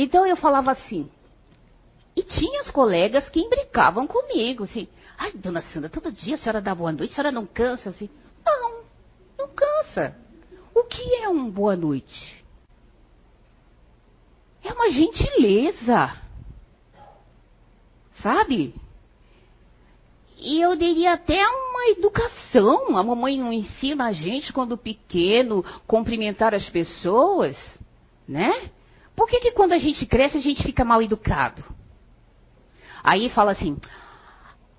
Então 0.01 0.25
eu 0.25 0.37
falava 0.37 0.71
assim, 0.71 1.11
e 2.15 2.23
tinha 2.23 2.63
os 2.63 2.71
colegas 2.71 3.29
que 3.29 3.41
imbricavam 3.41 4.07
comigo, 4.07 4.63
assim, 4.63 4.87
ai, 5.19 5.33
dona 5.33 5.61
Sandra, 5.61 5.91
todo 5.91 6.13
dia 6.13 6.37
a 6.37 6.39
senhora 6.39 6.63
dá 6.63 6.73
boa 6.73 6.93
noite, 6.93 7.11
a 7.11 7.15
senhora 7.17 7.33
não 7.33 7.45
cansa, 7.45 7.91
assim? 7.91 8.09
Não, 8.47 8.85
não 9.37 9.49
cansa. 9.49 10.17
O 10.73 10.85
que 10.85 11.17
é 11.17 11.29
um 11.29 11.51
boa 11.51 11.75
noite? 11.75 12.45
É 14.63 14.73
uma 14.73 14.89
gentileza. 14.93 16.17
Sabe? 18.23 18.77
E 20.37 20.61
eu 20.61 20.77
diria 20.77 21.15
até 21.15 21.45
uma 21.45 21.89
educação. 21.89 22.97
A 22.97 23.03
mamãe 23.03 23.37
não 23.37 23.53
ensina 23.53 24.07
a 24.07 24.13
gente, 24.13 24.53
quando 24.53 24.79
pequeno, 24.79 25.65
cumprimentar 25.89 26.55
as 26.55 26.69
pessoas, 26.69 27.57
né? 28.29 28.71
Por 29.19 29.29
que, 29.29 29.41
que 29.41 29.51
quando 29.51 29.73
a 29.73 29.79
gente 29.79 30.07
cresce 30.07 30.39
a 30.39 30.41
gente 30.41 30.63
fica 30.63 30.85
mal 30.85 31.03
educado? 31.03 31.65
Aí 33.03 33.29
fala 33.31 33.51
assim: 33.51 33.77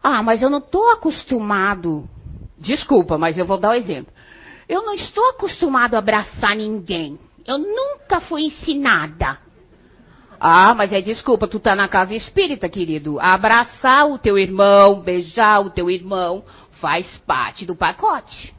Ah, 0.02 0.23
mas 0.23 0.41
eu 0.41 0.49
não 0.49 0.60
estou 0.60 0.89
acostumado. 0.91 2.10
Desculpa, 2.58 3.17
mas 3.17 3.38
eu 3.38 3.45
vou 3.45 3.60
dar 3.60 3.67
o 3.67 3.71
um 3.71 3.75
exemplo. 3.75 4.13
Eu 4.65 4.86
não 4.86 4.93
estou 4.93 5.30
acostumado 5.32 5.95
a 5.95 5.97
abraçar 5.97 6.56
ninguém. 6.56 7.19
Eu 7.45 7.58
nunca 7.58 8.21
fui 8.21 8.43
ensinada. 8.43 9.38
Ah, 10.39 10.73
mas 10.73 10.93
é 10.93 11.02
desculpa, 11.02 11.45
tu 11.45 11.60
tá 11.60 11.75
na 11.75 11.89
casa 11.89 12.15
espírita, 12.15 12.69
querido. 12.69 13.19
Abraçar 13.19 14.08
o 14.10 14.17
teu 14.17 14.38
irmão, 14.38 15.02
beijar 15.02 15.60
o 15.60 15.69
teu 15.69 15.91
irmão, 15.91 16.45
faz 16.80 17.17
parte 17.28 17.65
do 17.65 17.75
pacote. 17.75 18.56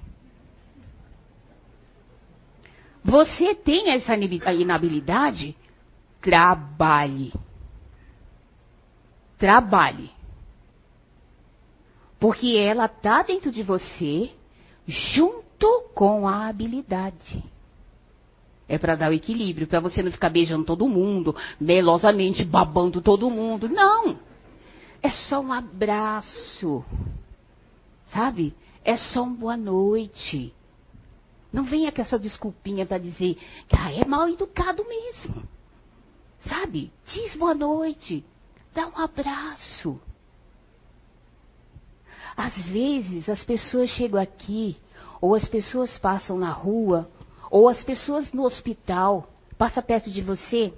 Você 3.03 3.55
tem 3.55 3.93
essa 3.93 4.15
inabilidade? 4.15 5.57
Trabalhe. 6.21 7.33
Trabalhe. 9.39 10.11
Porque 12.19 12.57
ela 12.57 12.87
tá 12.87 13.23
dentro 13.23 13.51
de 13.51 13.63
você 13.63 14.31
junto 14.87 15.89
com 15.95 16.29
a 16.29 16.49
habilidade. 16.49 17.43
É 18.69 18.79
para 18.79 18.95
dar 18.95 19.11
o 19.11 19.15
equilíbrio, 19.15 19.67
para 19.67 19.81
você 19.81 20.03
não 20.03 20.13
ficar 20.13 20.29
beijando 20.29 20.65
todo 20.65 20.87
mundo, 20.87 21.35
melosamente 21.59 22.45
babando 22.45 23.01
todo 23.01 23.31
mundo. 23.31 23.69
Não! 23.69 24.19
É 25.03 25.11
só 25.11 25.41
um 25.41 25.53
abraço. 25.53 26.85
Sabe? 28.13 28.55
É 28.85 28.97
só 28.97 29.23
um 29.23 29.35
boa 29.35 29.57
noite. 29.57 30.53
Não 31.53 31.65
venha 31.65 31.91
com 31.91 32.03
essa 32.03 32.19
desculpinha 32.19 32.87
para 32.87 32.99
dizer 32.99 33.37
que 33.69 33.77
ah, 33.77 33.93
é 33.93 34.05
mal 34.05 34.29
educado 34.29 34.85
mesmo. 34.87 35.43
Sabe? 36.49 36.93
Diz 37.07 37.35
boa 37.37 37.55
noite. 37.55 38.25
Dá 38.75 38.87
um 38.87 38.97
abraço. 38.97 40.01
Às 42.37 42.67
vezes 42.67 43.29
as 43.29 43.43
pessoas 43.45 43.91
chegam 43.91 44.21
aqui, 44.21 44.77
ou 45.21 45.35
as 45.35 45.47
pessoas 45.47 45.99
passam 45.99 46.39
na 46.39 46.51
rua, 46.51 47.11
ou 47.51 47.69
as 47.69 47.83
pessoas 47.83 48.33
no 48.33 48.45
hospital 48.45 49.29
passa 49.59 49.83
perto 49.83 50.11
de 50.11 50.23
você, 50.23 50.73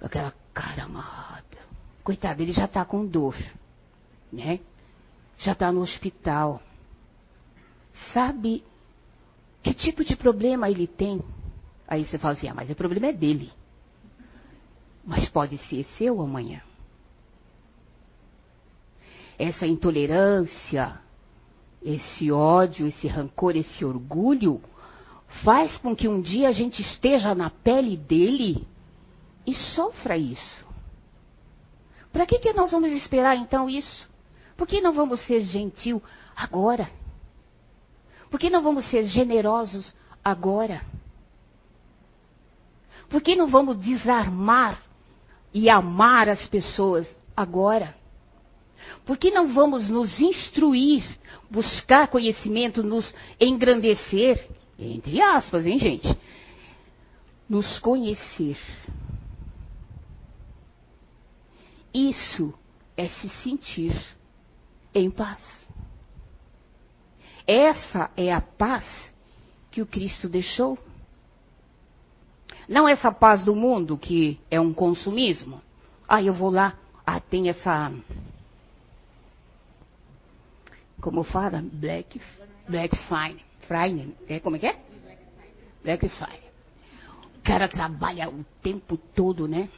aquela 0.00 0.34
cara 0.52 0.84
amarrada. 0.84 1.42
Coitado, 2.04 2.42
ele 2.42 2.52
já 2.52 2.66
está 2.66 2.84
com 2.84 3.06
dor, 3.06 3.36
né? 4.30 4.60
Já 5.38 5.52
está 5.52 5.72
no 5.72 5.80
hospital. 5.80 6.60
Sabe 8.12 8.64
que 9.62 9.72
tipo 9.72 10.04
de 10.04 10.16
problema 10.16 10.68
ele 10.68 10.86
tem? 10.86 11.22
Aí 11.86 12.04
você 12.04 12.18
fala 12.18 12.34
assim, 12.34 12.48
ah, 12.48 12.54
mas 12.54 12.68
o 12.68 12.74
problema 12.74 13.06
é 13.06 13.12
dele. 13.12 13.52
Mas 15.04 15.28
pode 15.28 15.58
ser 15.68 15.84
seu 15.98 16.20
amanhã. 16.20 16.62
Essa 19.38 19.66
intolerância, 19.66 21.00
esse 21.82 22.30
ódio, 22.30 22.86
esse 22.86 23.08
rancor, 23.08 23.56
esse 23.56 23.84
orgulho 23.84 24.62
faz 25.42 25.76
com 25.78 25.96
que 25.96 26.06
um 26.06 26.20
dia 26.20 26.48
a 26.48 26.52
gente 26.52 26.82
esteja 26.82 27.34
na 27.34 27.50
pele 27.50 27.96
dele 27.96 28.66
e 29.46 29.54
sofra 29.54 30.16
isso. 30.16 30.66
Para 32.12 32.26
que, 32.26 32.38
que 32.38 32.52
nós 32.52 32.70
vamos 32.70 32.92
esperar 32.92 33.36
então 33.36 33.68
isso? 33.68 34.08
Por 34.56 34.66
que 34.66 34.80
não 34.80 34.92
vamos 34.92 35.20
ser 35.26 35.42
gentil 35.42 36.02
agora? 36.36 36.90
Por 38.30 38.38
que 38.38 38.50
não 38.50 38.62
vamos 38.62 38.88
ser 38.90 39.04
generosos 39.04 39.94
agora? 40.22 40.82
Por 43.08 43.20
que 43.20 43.34
não 43.34 43.48
vamos 43.48 43.78
desarmar 43.78 44.81
e 45.52 45.68
amar 45.68 46.28
as 46.28 46.46
pessoas 46.48 47.06
agora? 47.36 47.94
Por 49.04 49.16
que 49.16 49.30
não 49.30 49.52
vamos 49.52 49.88
nos 49.88 50.20
instruir, 50.20 51.04
buscar 51.50 52.08
conhecimento, 52.08 52.82
nos 52.82 53.14
engrandecer 53.40 54.48
entre 54.78 55.20
aspas, 55.20 55.66
hein, 55.66 55.78
gente? 55.78 56.18
Nos 57.48 57.78
conhecer. 57.78 58.58
Isso 61.92 62.54
é 62.96 63.08
se 63.08 63.28
sentir 63.42 63.94
em 64.94 65.10
paz. 65.10 65.40
Essa 67.46 68.10
é 68.16 68.32
a 68.32 68.40
paz 68.40 68.84
que 69.70 69.82
o 69.82 69.86
Cristo 69.86 70.28
deixou. 70.28 70.78
Não 72.72 72.88
essa 72.88 73.12
paz 73.12 73.44
do 73.44 73.54
mundo 73.54 73.98
que 73.98 74.40
é 74.50 74.58
um 74.58 74.72
consumismo. 74.72 75.60
Ah, 76.08 76.22
eu 76.22 76.32
vou 76.32 76.48
lá, 76.48 76.72
ah, 77.04 77.20
tem 77.20 77.50
essa. 77.50 77.92
Como 80.98 81.22
fala? 81.22 81.62
Black, 81.70 82.18
Black. 82.66 82.96
Friday, 83.68 84.16
é, 84.26 84.40
como 84.40 84.56
é 84.56 84.58
que 84.58 84.66
é? 84.68 84.80
Black 85.84 86.08
Friday. 86.08 86.40
O 87.36 87.42
cara 87.42 87.68
trabalha 87.68 88.30
o 88.30 88.42
tempo 88.62 88.96
todo, 88.96 89.46
né? 89.46 89.68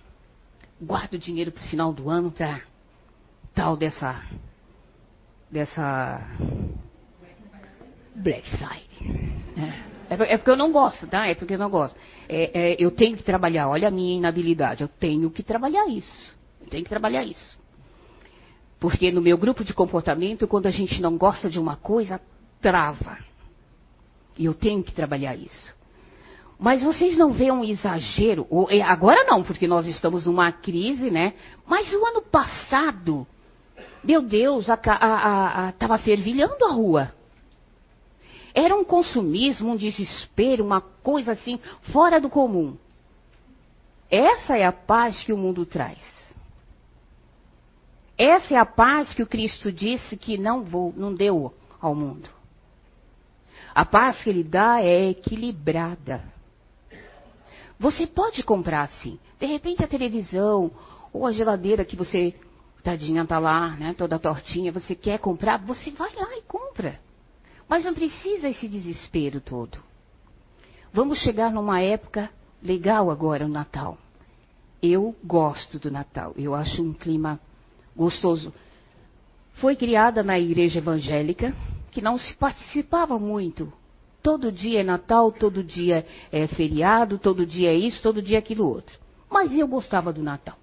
Guarda 0.80 1.16
o 1.16 1.18
dinheiro 1.18 1.50
pro 1.50 1.64
final 1.64 1.92
do 1.92 2.08
ano 2.08 2.30
para 2.30 2.62
tal 3.52 3.76
dessa 3.76 4.24
dessa 5.50 6.24
Black 8.14 8.48
Friday. 8.50 9.34
Né? 9.56 9.93
É, 10.22 10.34
é, 10.34 10.36
porque 10.38 10.50
eu 10.50 10.56
não 10.56 10.72
gosto, 10.72 11.06
tá? 11.06 11.26
É 11.26 11.34
porque 11.34 11.54
eu 11.54 11.58
não 11.58 11.70
gosto. 11.70 11.96
É, 12.28 12.72
é, 12.72 12.76
eu 12.78 12.90
tenho 12.90 13.16
que 13.16 13.22
trabalhar, 13.22 13.68
olha 13.68 13.88
a 13.88 13.90
minha 13.90 14.16
inabilidade, 14.16 14.82
eu 14.82 14.88
tenho 14.88 15.30
que 15.30 15.42
trabalhar 15.42 15.86
isso. 15.88 16.34
Eu 16.60 16.68
tenho 16.68 16.84
que 16.84 16.90
trabalhar 16.90 17.24
isso. 17.24 17.58
Porque 18.80 19.10
no 19.10 19.20
meu 19.20 19.38
grupo 19.38 19.64
de 19.64 19.72
comportamento, 19.72 20.46
quando 20.46 20.66
a 20.66 20.70
gente 20.70 21.00
não 21.00 21.16
gosta 21.16 21.48
de 21.48 21.58
uma 21.58 21.76
coisa, 21.76 22.20
trava. 22.60 23.18
E 24.38 24.44
eu 24.44 24.54
tenho 24.54 24.82
que 24.82 24.92
trabalhar 24.92 25.36
isso. 25.36 25.74
Mas 26.58 26.82
vocês 26.82 27.16
não 27.16 27.32
veem 27.32 27.50
um 27.50 27.64
exagero? 27.64 28.46
É, 28.70 28.80
agora 28.82 29.24
não, 29.24 29.42
porque 29.42 29.66
nós 29.66 29.86
estamos 29.86 30.26
numa 30.26 30.52
crise, 30.52 31.10
né? 31.10 31.34
Mas 31.66 31.92
o 31.92 32.04
ano 32.04 32.22
passado, 32.22 33.26
meu 34.02 34.22
Deus, 34.22 34.66
estava 34.68 35.98
fervilhando 35.98 36.64
a 36.64 36.72
rua. 36.72 37.12
Era 38.54 38.76
um 38.76 38.84
consumismo, 38.84 39.72
um 39.72 39.76
desespero, 39.76 40.64
uma 40.64 40.80
coisa 40.80 41.32
assim, 41.32 41.58
fora 41.92 42.20
do 42.20 42.30
comum. 42.30 42.76
Essa 44.08 44.56
é 44.56 44.64
a 44.64 44.72
paz 44.72 45.24
que 45.24 45.32
o 45.32 45.36
mundo 45.36 45.66
traz. 45.66 45.98
Essa 48.16 48.54
é 48.54 48.56
a 48.56 48.64
paz 48.64 49.12
que 49.12 49.22
o 49.22 49.26
Cristo 49.26 49.72
disse 49.72 50.16
que 50.16 50.38
não, 50.38 50.62
vou, 50.62 50.94
não 50.96 51.12
deu 51.12 51.52
ao 51.80 51.96
mundo. 51.96 52.28
A 53.74 53.84
paz 53.84 54.22
que 54.22 54.30
ele 54.30 54.44
dá 54.44 54.80
é 54.80 55.10
equilibrada. 55.10 56.22
Você 57.76 58.06
pode 58.06 58.44
comprar 58.44 58.82
assim. 58.82 59.18
De 59.40 59.46
repente 59.46 59.82
a 59.82 59.88
televisão 59.88 60.70
ou 61.12 61.26
a 61.26 61.32
geladeira 61.32 61.84
que 61.84 61.96
você, 61.96 62.34
tadinha, 62.84 63.26
tá 63.26 63.40
lá, 63.40 63.70
né, 63.70 63.94
toda 63.98 64.16
tortinha, 64.16 64.70
você 64.70 64.94
quer 64.94 65.18
comprar, 65.18 65.58
você 65.58 65.90
vai 65.90 66.14
lá 66.14 66.36
e 66.36 66.42
compra. 66.42 67.00
Mas 67.68 67.84
não 67.84 67.94
precisa 67.94 68.48
esse 68.48 68.68
desespero 68.68 69.40
todo. 69.40 69.78
Vamos 70.92 71.18
chegar 71.20 71.50
numa 71.50 71.80
época 71.80 72.30
legal 72.62 73.10
agora, 73.10 73.46
o 73.46 73.48
Natal. 73.48 73.98
Eu 74.82 75.14
gosto 75.24 75.78
do 75.78 75.90
Natal. 75.90 76.34
Eu 76.36 76.54
acho 76.54 76.82
um 76.82 76.92
clima 76.92 77.40
gostoso. 77.96 78.52
Foi 79.54 79.76
criada 79.76 80.22
na 80.22 80.38
igreja 80.38 80.78
evangélica, 80.78 81.54
que 81.90 82.02
não 82.02 82.18
se 82.18 82.34
participava 82.34 83.18
muito 83.18 83.72
Todo 84.24 84.50
dia 84.50 84.80
é 84.80 84.82
Natal, 84.82 85.30
todo 85.30 85.62
dia 85.62 86.06
é 86.32 86.46
feriado, 86.46 87.18
todo 87.18 87.44
dia 87.44 87.70
é 87.70 87.74
isso, 87.74 88.02
todo 88.02 88.22
dia 88.22 88.38
é 88.38 88.38
aquilo 88.38 88.66
outro. 88.66 88.98
Mas 89.30 89.52
eu 89.52 89.68
gostava 89.68 90.14
do 90.14 90.22
Natal. 90.22 90.56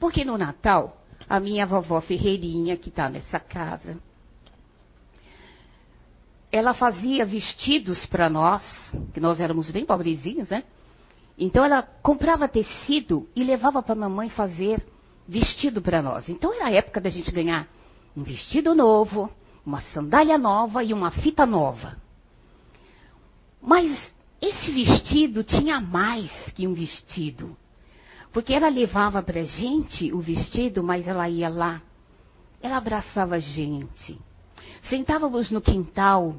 Porque 0.00 0.24
no 0.24 0.38
Natal, 0.38 1.04
a 1.28 1.38
minha 1.38 1.66
vovó 1.66 2.00
Ferreirinha, 2.00 2.78
que 2.78 2.88
está 2.88 3.10
nessa 3.10 3.38
casa, 3.38 3.98
ela 6.54 6.72
fazia 6.72 7.26
vestidos 7.26 8.06
para 8.06 8.30
nós, 8.30 8.62
que 9.12 9.18
nós 9.18 9.40
éramos 9.40 9.72
bem 9.72 9.84
pobrezinhos, 9.84 10.50
né? 10.50 10.62
Então 11.36 11.64
ela 11.64 11.82
comprava 11.82 12.46
tecido 12.46 13.28
e 13.34 13.42
levava 13.42 13.82
para 13.82 13.92
a 13.92 13.96
mamãe 13.96 14.28
fazer 14.28 14.86
vestido 15.26 15.82
para 15.82 16.00
nós. 16.00 16.28
Então 16.28 16.54
era 16.54 16.66
a 16.66 16.70
época 16.70 17.00
da 17.00 17.10
gente 17.10 17.32
ganhar 17.32 17.66
um 18.16 18.22
vestido 18.22 18.72
novo, 18.72 19.28
uma 19.66 19.82
sandália 19.92 20.38
nova 20.38 20.84
e 20.84 20.92
uma 20.92 21.10
fita 21.10 21.44
nova. 21.44 21.96
Mas 23.60 23.98
esse 24.40 24.70
vestido 24.70 25.42
tinha 25.42 25.80
mais 25.80 26.30
que 26.54 26.68
um 26.68 26.74
vestido. 26.74 27.56
Porque 28.32 28.52
ela 28.52 28.68
levava 28.68 29.20
para 29.24 29.42
gente 29.42 30.12
o 30.12 30.20
vestido, 30.20 30.84
mas 30.84 31.08
ela 31.08 31.28
ia 31.28 31.48
lá. 31.48 31.82
Ela 32.62 32.76
abraçava 32.76 33.34
a 33.34 33.40
gente. 33.40 34.16
Sentávamos 34.88 35.50
no 35.50 35.60
quintal, 35.60 36.36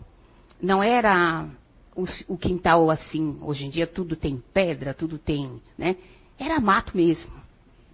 não 0.61 0.83
era 0.83 1.47
o, 1.95 2.05
o, 2.27 2.37
quintal 2.37 2.91
assim, 2.91 3.37
hoje 3.41 3.65
em 3.65 3.69
dia 3.69 3.87
tudo 3.87 4.15
tem 4.15 4.43
pedra, 4.53 4.93
tudo 4.93 5.17
tem, 5.17 5.61
né? 5.77 5.95
Era 6.37 6.59
mato 6.59 6.95
mesmo. 6.95 7.31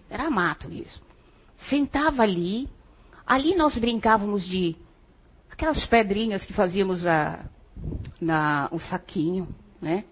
Era 0.09 0.29
mato 0.29 0.67
mesmo. 0.67 1.01
Sentava 1.69 2.23
ali, 2.23 2.67
ali 3.25 3.55
nós 3.55 3.77
brincávamos 3.77 4.45
de 4.45 4.75
aquelas 5.49 5.85
pedrinhas 5.85 6.43
que 6.43 6.53
fazíamos 6.53 7.05
a, 7.05 7.45
na, 8.19 8.67
o 8.71 8.79
saquinho, 8.79 9.47
né? 9.81 10.03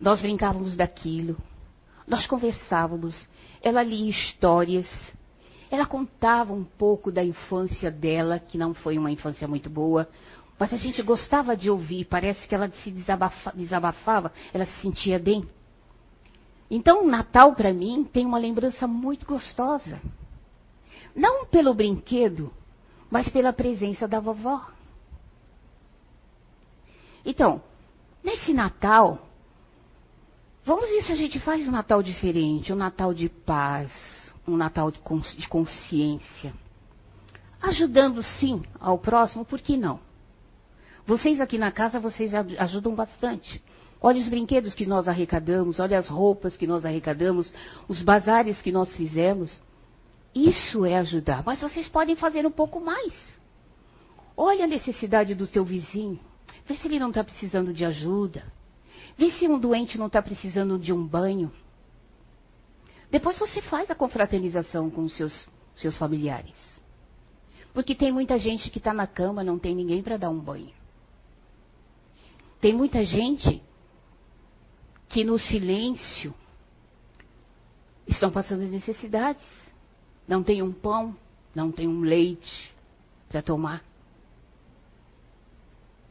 Nós 0.00 0.20
brincávamos 0.20 0.74
daquilo. 0.74 1.36
Nós 2.06 2.26
conversávamos. 2.26 3.28
Ela 3.62 3.82
lia 3.82 4.10
histórias. 4.10 4.88
Ela 5.72 5.86
contava 5.86 6.52
um 6.52 6.64
pouco 6.64 7.10
da 7.10 7.24
infância 7.24 7.90
dela, 7.90 8.38
que 8.38 8.58
não 8.58 8.74
foi 8.74 8.98
uma 8.98 9.10
infância 9.10 9.48
muito 9.48 9.70
boa, 9.70 10.06
mas 10.58 10.70
a 10.70 10.76
gente 10.76 11.02
gostava 11.02 11.56
de 11.56 11.70
ouvir. 11.70 12.04
Parece 12.04 12.46
que 12.46 12.54
ela 12.54 12.70
se 12.84 12.90
desabafa, 12.90 13.54
desabafava, 13.56 14.30
ela 14.52 14.66
se 14.66 14.82
sentia 14.82 15.18
bem. 15.18 15.48
Então, 16.70 17.02
o 17.02 17.08
Natal, 17.08 17.54
para 17.54 17.72
mim, 17.72 18.04
tem 18.04 18.26
uma 18.26 18.36
lembrança 18.36 18.86
muito 18.86 19.24
gostosa. 19.24 19.98
Não 21.16 21.46
pelo 21.46 21.72
brinquedo, 21.72 22.52
mas 23.10 23.30
pela 23.30 23.50
presença 23.50 24.06
da 24.06 24.20
vovó. 24.20 24.66
Então, 27.24 27.62
nesse 28.22 28.52
Natal, 28.52 29.26
vamos 30.66 30.90
ver 30.90 31.02
se 31.02 31.12
a 31.12 31.16
gente 31.16 31.40
faz 31.40 31.66
um 31.66 31.70
Natal 31.70 32.02
diferente, 32.02 32.74
um 32.74 32.76
Natal 32.76 33.14
de 33.14 33.30
paz, 33.30 33.90
um 34.46 34.56
Natal 34.56 34.90
de 34.90 35.00
consciência. 35.48 36.52
Ajudando 37.60 38.22
sim 38.22 38.62
ao 38.80 38.98
próximo, 38.98 39.44
por 39.44 39.60
que 39.60 39.76
não? 39.76 40.00
Vocês 41.06 41.40
aqui 41.40 41.58
na 41.58 41.70
casa, 41.70 42.00
vocês 42.00 42.32
ajudam 42.34 42.94
bastante. 42.94 43.62
Olha 44.00 44.20
os 44.20 44.28
brinquedos 44.28 44.74
que 44.74 44.84
nós 44.84 45.06
arrecadamos, 45.06 45.78
olha 45.78 45.98
as 45.98 46.08
roupas 46.08 46.56
que 46.56 46.66
nós 46.66 46.84
arrecadamos, 46.84 47.52
os 47.86 48.02
bazares 48.02 48.60
que 48.60 48.72
nós 48.72 48.92
fizemos. 48.96 49.62
Isso 50.34 50.84
é 50.84 50.96
ajudar. 50.96 51.42
Mas 51.44 51.60
vocês 51.60 51.88
podem 51.88 52.16
fazer 52.16 52.44
um 52.44 52.50
pouco 52.50 52.80
mais. 52.80 53.14
Olha 54.36 54.64
a 54.64 54.68
necessidade 54.68 55.34
do 55.34 55.46
seu 55.46 55.64
vizinho. 55.64 56.18
Vê 56.66 56.76
se 56.76 56.88
ele 56.88 56.98
não 56.98 57.10
está 57.10 57.22
precisando 57.22 57.72
de 57.72 57.84
ajuda. 57.84 58.42
Vê 59.16 59.30
se 59.32 59.46
um 59.46 59.58
doente 59.58 59.98
não 59.98 60.06
está 60.06 60.22
precisando 60.22 60.78
de 60.78 60.92
um 60.92 61.06
banho. 61.06 61.52
Depois 63.12 63.38
você 63.38 63.60
faz 63.60 63.90
a 63.90 63.94
confraternização 63.94 64.88
com 64.88 65.02
os 65.02 65.14
seus, 65.14 65.46
seus 65.76 65.94
familiares. 65.98 66.54
Porque 67.74 67.94
tem 67.94 68.10
muita 68.10 68.38
gente 68.38 68.70
que 68.70 68.78
está 68.78 68.94
na 68.94 69.06
cama, 69.06 69.44
não 69.44 69.58
tem 69.58 69.74
ninguém 69.74 70.02
para 70.02 70.16
dar 70.16 70.30
um 70.30 70.40
banho. 70.40 70.72
Tem 72.58 72.72
muita 72.72 73.04
gente 73.04 73.62
que 75.10 75.24
no 75.24 75.38
silêncio 75.38 76.34
estão 78.06 78.30
passando 78.30 78.62
necessidades. 78.62 79.44
Não 80.26 80.42
tem 80.42 80.62
um 80.62 80.72
pão, 80.72 81.14
não 81.54 81.70
tem 81.70 81.86
um 81.86 82.00
leite 82.00 82.74
para 83.28 83.42
tomar. 83.42 83.84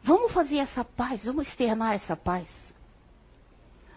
Vamos 0.03 0.31
fazer 0.33 0.57
essa 0.57 0.85
paz, 0.85 1.25
vamos 1.25 1.47
externar 1.47 1.95
essa 1.95 2.15
paz. 2.15 2.47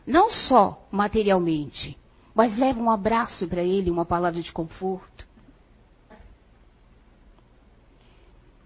Não 0.06 0.30
só 0.30 0.88
materialmente, 0.90 1.98
mas 2.34 2.56
leva 2.56 2.80
um 2.80 2.90
abraço 2.90 3.46
para 3.46 3.62
ele, 3.62 3.90
uma 3.90 4.04
palavra 4.04 4.42
de 4.42 4.50
conforto. 4.50 5.26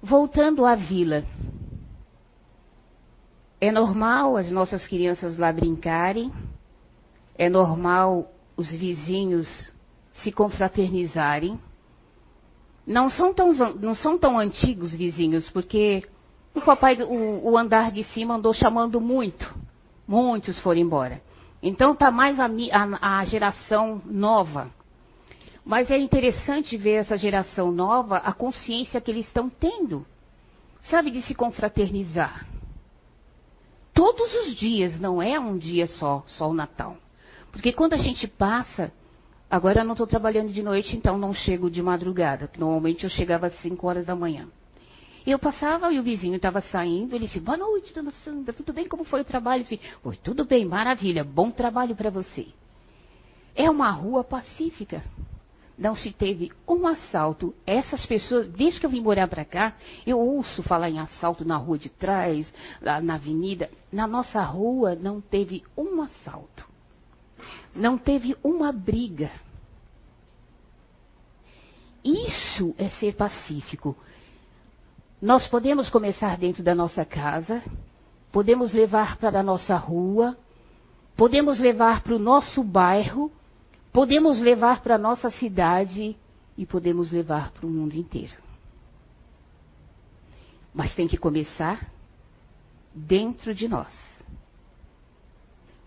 Voltando 0.02 0.64
à 0.64 0.74
vila. 0.74 1.24
É 3.60 3.70
normal 3.70 4.36
as 4.36 4.50
nossas 4.50 4.86
crianças 4.86 5.36
lá 5.36 5.52
brincarem, 5.52 6.32
é 7.36 7.48
normal 7.48 8.30
os 8.56 8.70
vizinhos 8.70 9.70
se 10.12 10.32
confraternizarem. 10.32 11.60
Não 12.86 13.10
são 13.10 13.34
tão, 13.34 13.52
não 13.74 13.94
são 13.94 14.16
tão 14.16 14.38
antigos 14.38 14.94
vizinhos, 14.94 15.50
porque 15.50 16.08
o 16.54 16.60
papai, 16.60 17.02
o, 17.02 17.50
o 17.50 17.58
andar 17.58 17.90
de 17.90 18.04
cima 18.04 18.36
andou 18.36 18.54
chamando 18.54 19.00
muito. 19.00 19.52
Muitos 20.06 20.58
foram 20.60 20.80
embora. 20.80 21.20
Então 21.62 21.92
está 21.92 22.10
mais 22.10 22.38
a, 22.38 22.46
a, 22.46 23.18
a, 23.20 23.24
geração 23.24 24.00
nova. 24.06 24.70
Mas 25.64 25.90
é 25.90 25.98
interessante 25.98 26.76
ver 26.76 26.94
essa 26.94 27.18
geração 27.18 27.70
nova, 27.70 28.18
a 28.18 28.32
consciência 28.32 29.00
que 29.00 29.10
eles 29.10 29.26
estão 29.26 29.50
tendo. 29.50 30.06
Sabe, 30.84 31.10
de 31.10 31.20
se 31.22 31.34
confraternizar. 31.34 32.46
Todos 33.92 34.32
os 34.42 34.54
dias, 34.54 35.00
não 35.00 35.20
é 35.20 35.38
um 35.38 35.58
dia 35.58 35.86
só, 35.88 36.22
só 36.26 36.48
o 36.48 36.54
Natal. 36.54 36.96
Porque 37.50 37.72
quando 37.72 37.94
a 37.94 37.98
gente 37.98 38.28
passa, 38.28 38.92
agora 39.50 39.80
eu 39.80 39.84
não 39.84 39.92
estou 39.92 40.06
trabalhando 40.06 40.52
de 40.52 40.62
noite, 40.62 40.96
então 40.96 41.18
não 41.18 41.34
chego 41.34 41.68
de 41.68 41.82
madrugada. 41.82 42.48
Normalmente 42.56 43.04
eu 43.04 43.10
chegava 43.10 43.48
às 43.48 43.60
5 43.60 43.86
horas 43.86 44.06
da 44.06 44.14
manhã. 44.14 44.48
Eu 45.26 45.38
passava 45.38 45.92
e 45.92 45.98
o 45.98 46.02
vizinho 46.02 46.36
estava 46.36 46.60
saindo, 46.60 47.14
ele 47.14 47.26
disse, 47.26 47.40
boa 47.40 47.56
noite, 47.56 47.92
dona 47.92 48.12
Sandra, 48.24 48.52
tudo 48.52 48.72
bem? 48.72 48.88
Como 48.88 49.04
foi 49.04 49.20
o 49.20 49.24
trabalho? 49.24 49.60
Eu 49.60 49.64
disse, 49.64 49.80
Oi, 50.02 50.16
tudo 50.16 50.44
bem, 50.44 50.64
maravilha, 50.64 51.22
bom 51.24 51.50
trabalho 51.50 51.94
para 51.94 52.10
você. 52.10 52.46
É 53.54 53.68
uma 53.68 53.90
rua 53.90 54.22
pacífica. 54.22 55.02
Não 55.76 55.94
se 55.94 56.10
teve 56.10 56.50
um 56.66 56.86
assalto. 56.88 57.54
Essas 57.64 58.04
pessoas, 58.04 58.48
desde 58.48 58.80
que 58.80 58.86
eu 58.86 58.90
vim 58.90 59.00
morar 59.00 59.28
para 59.28 59.44
cá, 59.44 59.76
eu 60.04 60.18
ouço 60.18 60.62
falar 60.62 60.90
em 60.90 60.98
assalto 60.98 61.44
na 61.44 61.56
rua 61.56 61.78
de 61.78 61.88
trás, 61.88 62.52
na 62.80 63.14
avenida. 63.14 63.70
Na 63.92 64.06
nossa 64.06 64.42
rua 64.42 64.96
não 64.96 65.20
teve 65.20 65.62
um 65.76 66.02
assalto. 66.02 66.68
Não 67.74 67.96
teve 67.96 68.36
uma 68.42 68.72
briga. 68.72 69.30
Isso 72.04 72.74
é 72.76 72.88
ser 72.90 73.14
pacífico. 73.14 73.96
Nós 75.20 75.48
podemos 75.48 75.90
começar 75.90 76.36
dentro 76.38 76.62
da 76.62 76.76
nossa 76.76 77.04
casa, 77.04 77.62
podemos 78.30 78.72
levar 78.72 79.16
para 79.16 79.40
a 79.40 79.42
nossa 79.42 79.76
rua, 79.76 80.38
podemos 81.16 81.58
levar 81.58 82.02
para 82.02 82.14
o 82.14 82.20
nosso 82.20 82.62
bairro, 82.62 83.32
podemos 83.92 84.38
levar 84.38 84.80
para 84.80 84.94
a 84.94 84.98
nossa 84.98 85.28
cidade 85.28 86.16
e 86.56 86.64
podemos 86.64 87.10
levar 87.10 87.50
para 87.50 87.66
o 87.66 87.70
mundo 87.70 87.96
inteiro. 87.96 88.36
Mas 90.72 90.94
tem 90.94 91.08
que 91.08 91.16
começar 91.16 91.90
dentro 92.94 93.52
de 93.52 93.66
nós. 93.66 93.92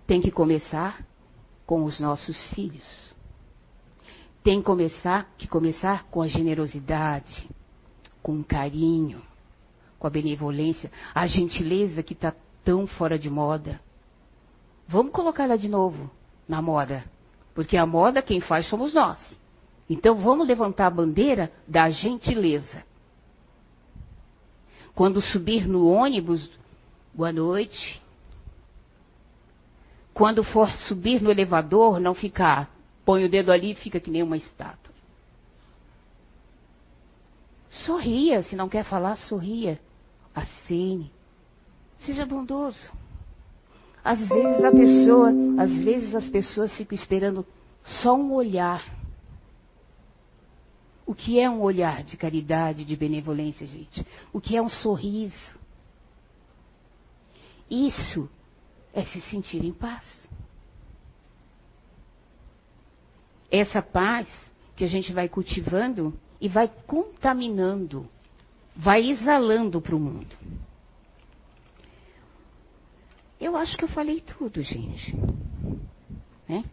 Tem 0.06 0.20
que 0.20 0.30
começar 0.32 1.06
com 1.66 1.86
os 1.86 2.02
nossos 2.02 2.50
filhos. 2.50 3.16
Tem 4.44 4.60
que 4.60 4.66
começar, 4.66 5.32
que 5.38 5.48
começar 5.48 6.04
com 6.10 6.22
a 6.22 6.28
generosidade, 6.28 7.48
com 8.22 8.44
carinho, 8.44 9.22
com 10.00 10.08
a 10.08 10.10
benevolência, 10.10 10.92
a 11.14 11.28
gentileza 11.28 12.04
que 12.04 12.14
está 12.14 12.34
tão 12.64 12.88
fora 12.88 13.18
de 13.18 13.30
moda. 13.30 13.80
Vamos 14.88 15.12
colocar 15.12 15.44
ela 15.44 15.58
de 15.58 15.68
novo 15.68 16.10
na 16.48 16.62
moda, 16.62 17.06
porque 17.54 17.78
a 17.78 17.86
moda 17.86 18.22
quem 18.22 18.42
faz 18.42 18.68
somos 18.68 18.94
nós. 18.94 19.18
Então 19.90 20.16
vamos 20.16 20.48
levantar 20.48 20.88
a 20.88 20.92
bandeira 20.92 21.52
da 21.68 21.90
gentileza. 21.92 22.84
Quando 24.96 25.22
subir 25.22 25.68
no 25.68 25.88
ônibus, 25.88 26.50
boa 27.14 27.32
noite. 27.32 28.02
Quando 30.14 30.44
for 30.44 30.70
subir 30.88 31.22
no 31.22 31.32
elevador, 31.32 32.00
não 32.00 32.14
ficar, 32.14 32.70
põe 33.06 33.24
o 33.24 33.30
dedo 33.30 33.52
ali 33.52 33.72
e 33.72 33.76
fica 33.76 34.00
que 34.00 34.12
nem 34.12 34.24
uma 34.24 34.38
estátua. 34.38 34.81
Sorria, 37.72 38.44
se 38.44 38.56
não 38.56 38.68
quer 38.68 38.84
falar, 38.84 39.18
sorria. 39.18 39.80
Acene. 40.36 41.12
Seja 42.00 42.26
bondoso. 42.26 42.92
Às 44.04 44.20
vezes 44.28 44.64
a 44.64 44.72
pessoa, 44.72 45.30
às 45.58 45.72
vezes 45.82 46.14
as 46.14 46.28
pessoas 46.28 46.76
ficam 46.76 46.96
esperando 46.96 47.46
só 48.02 48.16
um 48.16 48.34
olhar. 48.34 48.84
O 51.06 51.16
que 51.16 51.40
é 51.40 51.50
um 51.50 51.62
olhar 51.62 52.04
de 52.04 52.18
caridade, 52.18 52.84
de 52.84 52.96
benevolência, 52.96 53.66
gente? 53.66 54.06
O 54.34 54.42
que 54.42 54.58
é 54.58 54.62
um 54.62 54.70
sorriso? 54.70 55.60
Isso 57.70 58.30
é 58.94 59.06
se 59.06 59.22
sentir 59.22 59.64
em 59.64 59.72
paz. 59.72 60.06
Essa 63.50 63.82
paz 63.82 64.28
que 64.76 64.84
a 64.84 64.88
gente 64.88 65.14
vai 65.14 65.30
cultivando 65.30 66.18
e 66.42 66.50
vai 66.50 66.68
contaminando, 66.88 68.10
vai 68.76 69.12
exalando 69.12 69.80
para 69.80 69.96
o 69.96 70.00
mundo. 70.00 70.36
Eu 73.40 73.56
acho 73.56 73.78
que 73.78 73.84
eu 73.84 73.90
falei 73.90 74.22
tudo, 74.22 74.62
gente. 74.64 75.16
Né? 76.50 76.66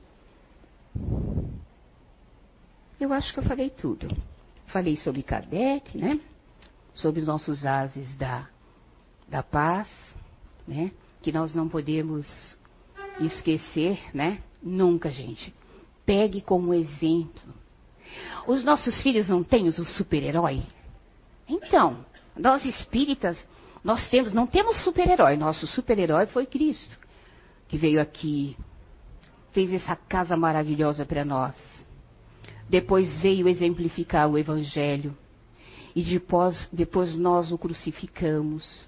Eu 2.99 3.13
acho 3.13 3.33
que 3.33 3.41
eu 3.41 3.45
falei 3.45 3.69
tudo. 3.69 4.09
Falei 4.67 4.97
sobre 4.97 5.23
Kardec, 5.23 5.97
né? 5.97 6.19
Sobre 6.95 7.21
os 7.21 7.27
nossos 7.27 7.65
ases 7.65 8.15
da, 8.17 8.49
da 9.29 9.43
paz, 9.43 9.89
né? 10.67 10.93
Que 11.23 11.31
nós 11.31 11.55
não 11.55 11.69
podemos 11.69 12.27
esquecer, 13.21 14.01
né? 14.15 14.43
Nunca, 14.63 15.11
gente. 15.11 15.55
Pegue 16.05 16.41
como 16.41 16.75
exemplo. 16.75 17.55
Os 18.47 18.65
nossos 18.65 19.01
filhos 19.03 19.29
não 19.29 19.43
têm 19.43 19.69
os 19.69 19.77
super-herói? 19.97 20.63
Então, 21.49 22.05
nós 22.37 22.65
espíritas 22.65 23.39
nós 23.83 24.09
temos, 24.09 24.33
não 24.33 24.47
temos 24.47 24.83
super-herói. 24.85 25.37
Nosso 25.37 25.67
super-herói 25.67 26.27
foi 26.27 26.47
Cristo, 26.47 26.99
que 27.69 27.79
veio 27.79 28.01
aqui, 28.01 28.57
fez 29.53 29.73
essa 29.73 29.97
casa 29.97 30.37
maravilhosa 30.37 31.05
para 31.05 31.25
nós. 31.25 31.55
Depois 32.69 33.17
veio 33.19 33.49
exemplificar 33.49 34.29
o 34.29 34.37
Evangelho. 34.37 35.17
E 35.95 36.03
depois, 36.03 36.69
depois 36.73 37.17
nós 37.17 37.51
o 37.51 37.59
crucificamos. 37.59 38.87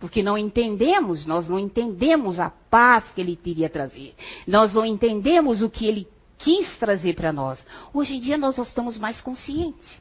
Porque 0.00 0.22
não 0.22 0.36
entendemos, 0.36 1.24
nós 1.26 1.48
não 1.48 1.58
entendemos 1.58 2.40
a 2.40 2.50
paz 2.50 3.04
que 3.14 3.20
ele 3.20 3.36
queria 3.36 3.70
trazer. 3.70 4.14
Nós 4.46 4.74
não 4.74 4.84
entendemos 4.84 5.62
o 5.62 5.70
que 5.70 5.86
ele 5.86 6.08
quis 6.44 6.78
trazer 6.78 7.14
para 7.14 7.32
nós. 7.32 7.66
Hoje 7.92 8.16
em 8.16 8.20
dia 8.20 8.36
nós 8.36 8.58
estamos 8.58 8.98
mais 8.98 9.18
conscientes. 9.22 10.00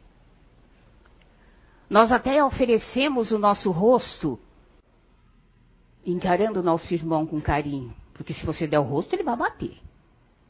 Nós 1.90 2.12
até 2.12 2.44
oferecemos 2.44 3.32
o 3.32 3.40
nosso 3.40 3.72
rosto, 3.72 4.38
encarando 6.06 6.60
o 6.60 6.64
nosso 6.64 6.94
irmão 6.94 7.26
com 7.26 7.40
carinho. 7.42 7.96
Porque 8.14 8.34
se 8.34 8.46
você 8.46 8.68
der 8.68 8.80
o 8.80 8.84
rosto, 8.84 9.14
ele 9.14 9.24
vai 9.24 9.38
bater. 9.38 9.78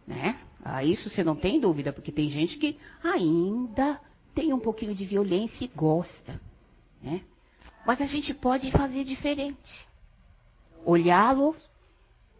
Né? 0.07 0.39
Ah, 0.63 0.83
isso 0.83 1.09
você 1.09 1.23
não 1.23 1.35
tem 1.35 1.59
dúvida, 1.59 1.93
porque 1.93 2.11
tem 2.11 2.29
gente 2.29 2.57
que 2.57 2.77
ainda 3.03 4.01
tem 4.33 4.51
um 4.51 4.59
pouquinho 4.59 4.95
de 4.95 5.05
violência 5.05 5.63
e 5.63 5.67
gosta. 5.67 6.41
Né? 7.01 7.21
Mas 7.85 8.01
a 8.01 8.05
gente 8.05 8.33
pode 8.33 8.71
fazer 8.71 9.03
diferente. 9.03 9.87
Olhá-lo 10.83 11.55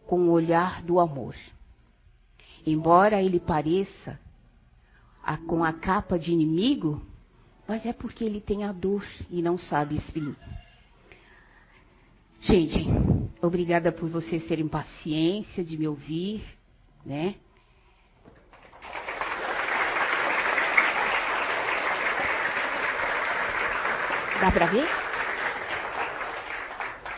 com 0.06 0.28
o 0.28 0.32
olhar 0.32 0.82
do 0.82 0.98
amor. 0.98 1.36
Embora 2.66 3.22
ele 3.22 3.38
pareça 3.38 4.18
a, 5.22 5.36
com 5.36 5.62
a 5.62 5.72
capa 5.72 6.18
de 6.18 6.32
inimigo, 6.32 7.02
mas 7.66 7.84
é 7.84 7.92
porque 7.92 8.24
ele 8.24 8.40
tem 8.40 8.64
a 8.64 8.72
dor 8.72 9.04
e 9.30 9.42
não 9.42 9.58
sabe 9.58 9.96
exprimir. 9.96 10.36
Gente, 12.40 12.86
obrigada 13.40 13.90
por 13.90 14.08
vocês 14.08 14.44
terem 14.46 14.68
paciência 14.68 15.64
de 15.64 15.78
me 15.78 15.88
ouvir, 15.88 16.44
né? 17.04 17.36
Dá 24.40 24.52
para 24.52 24.66
ver? 24.66 25.03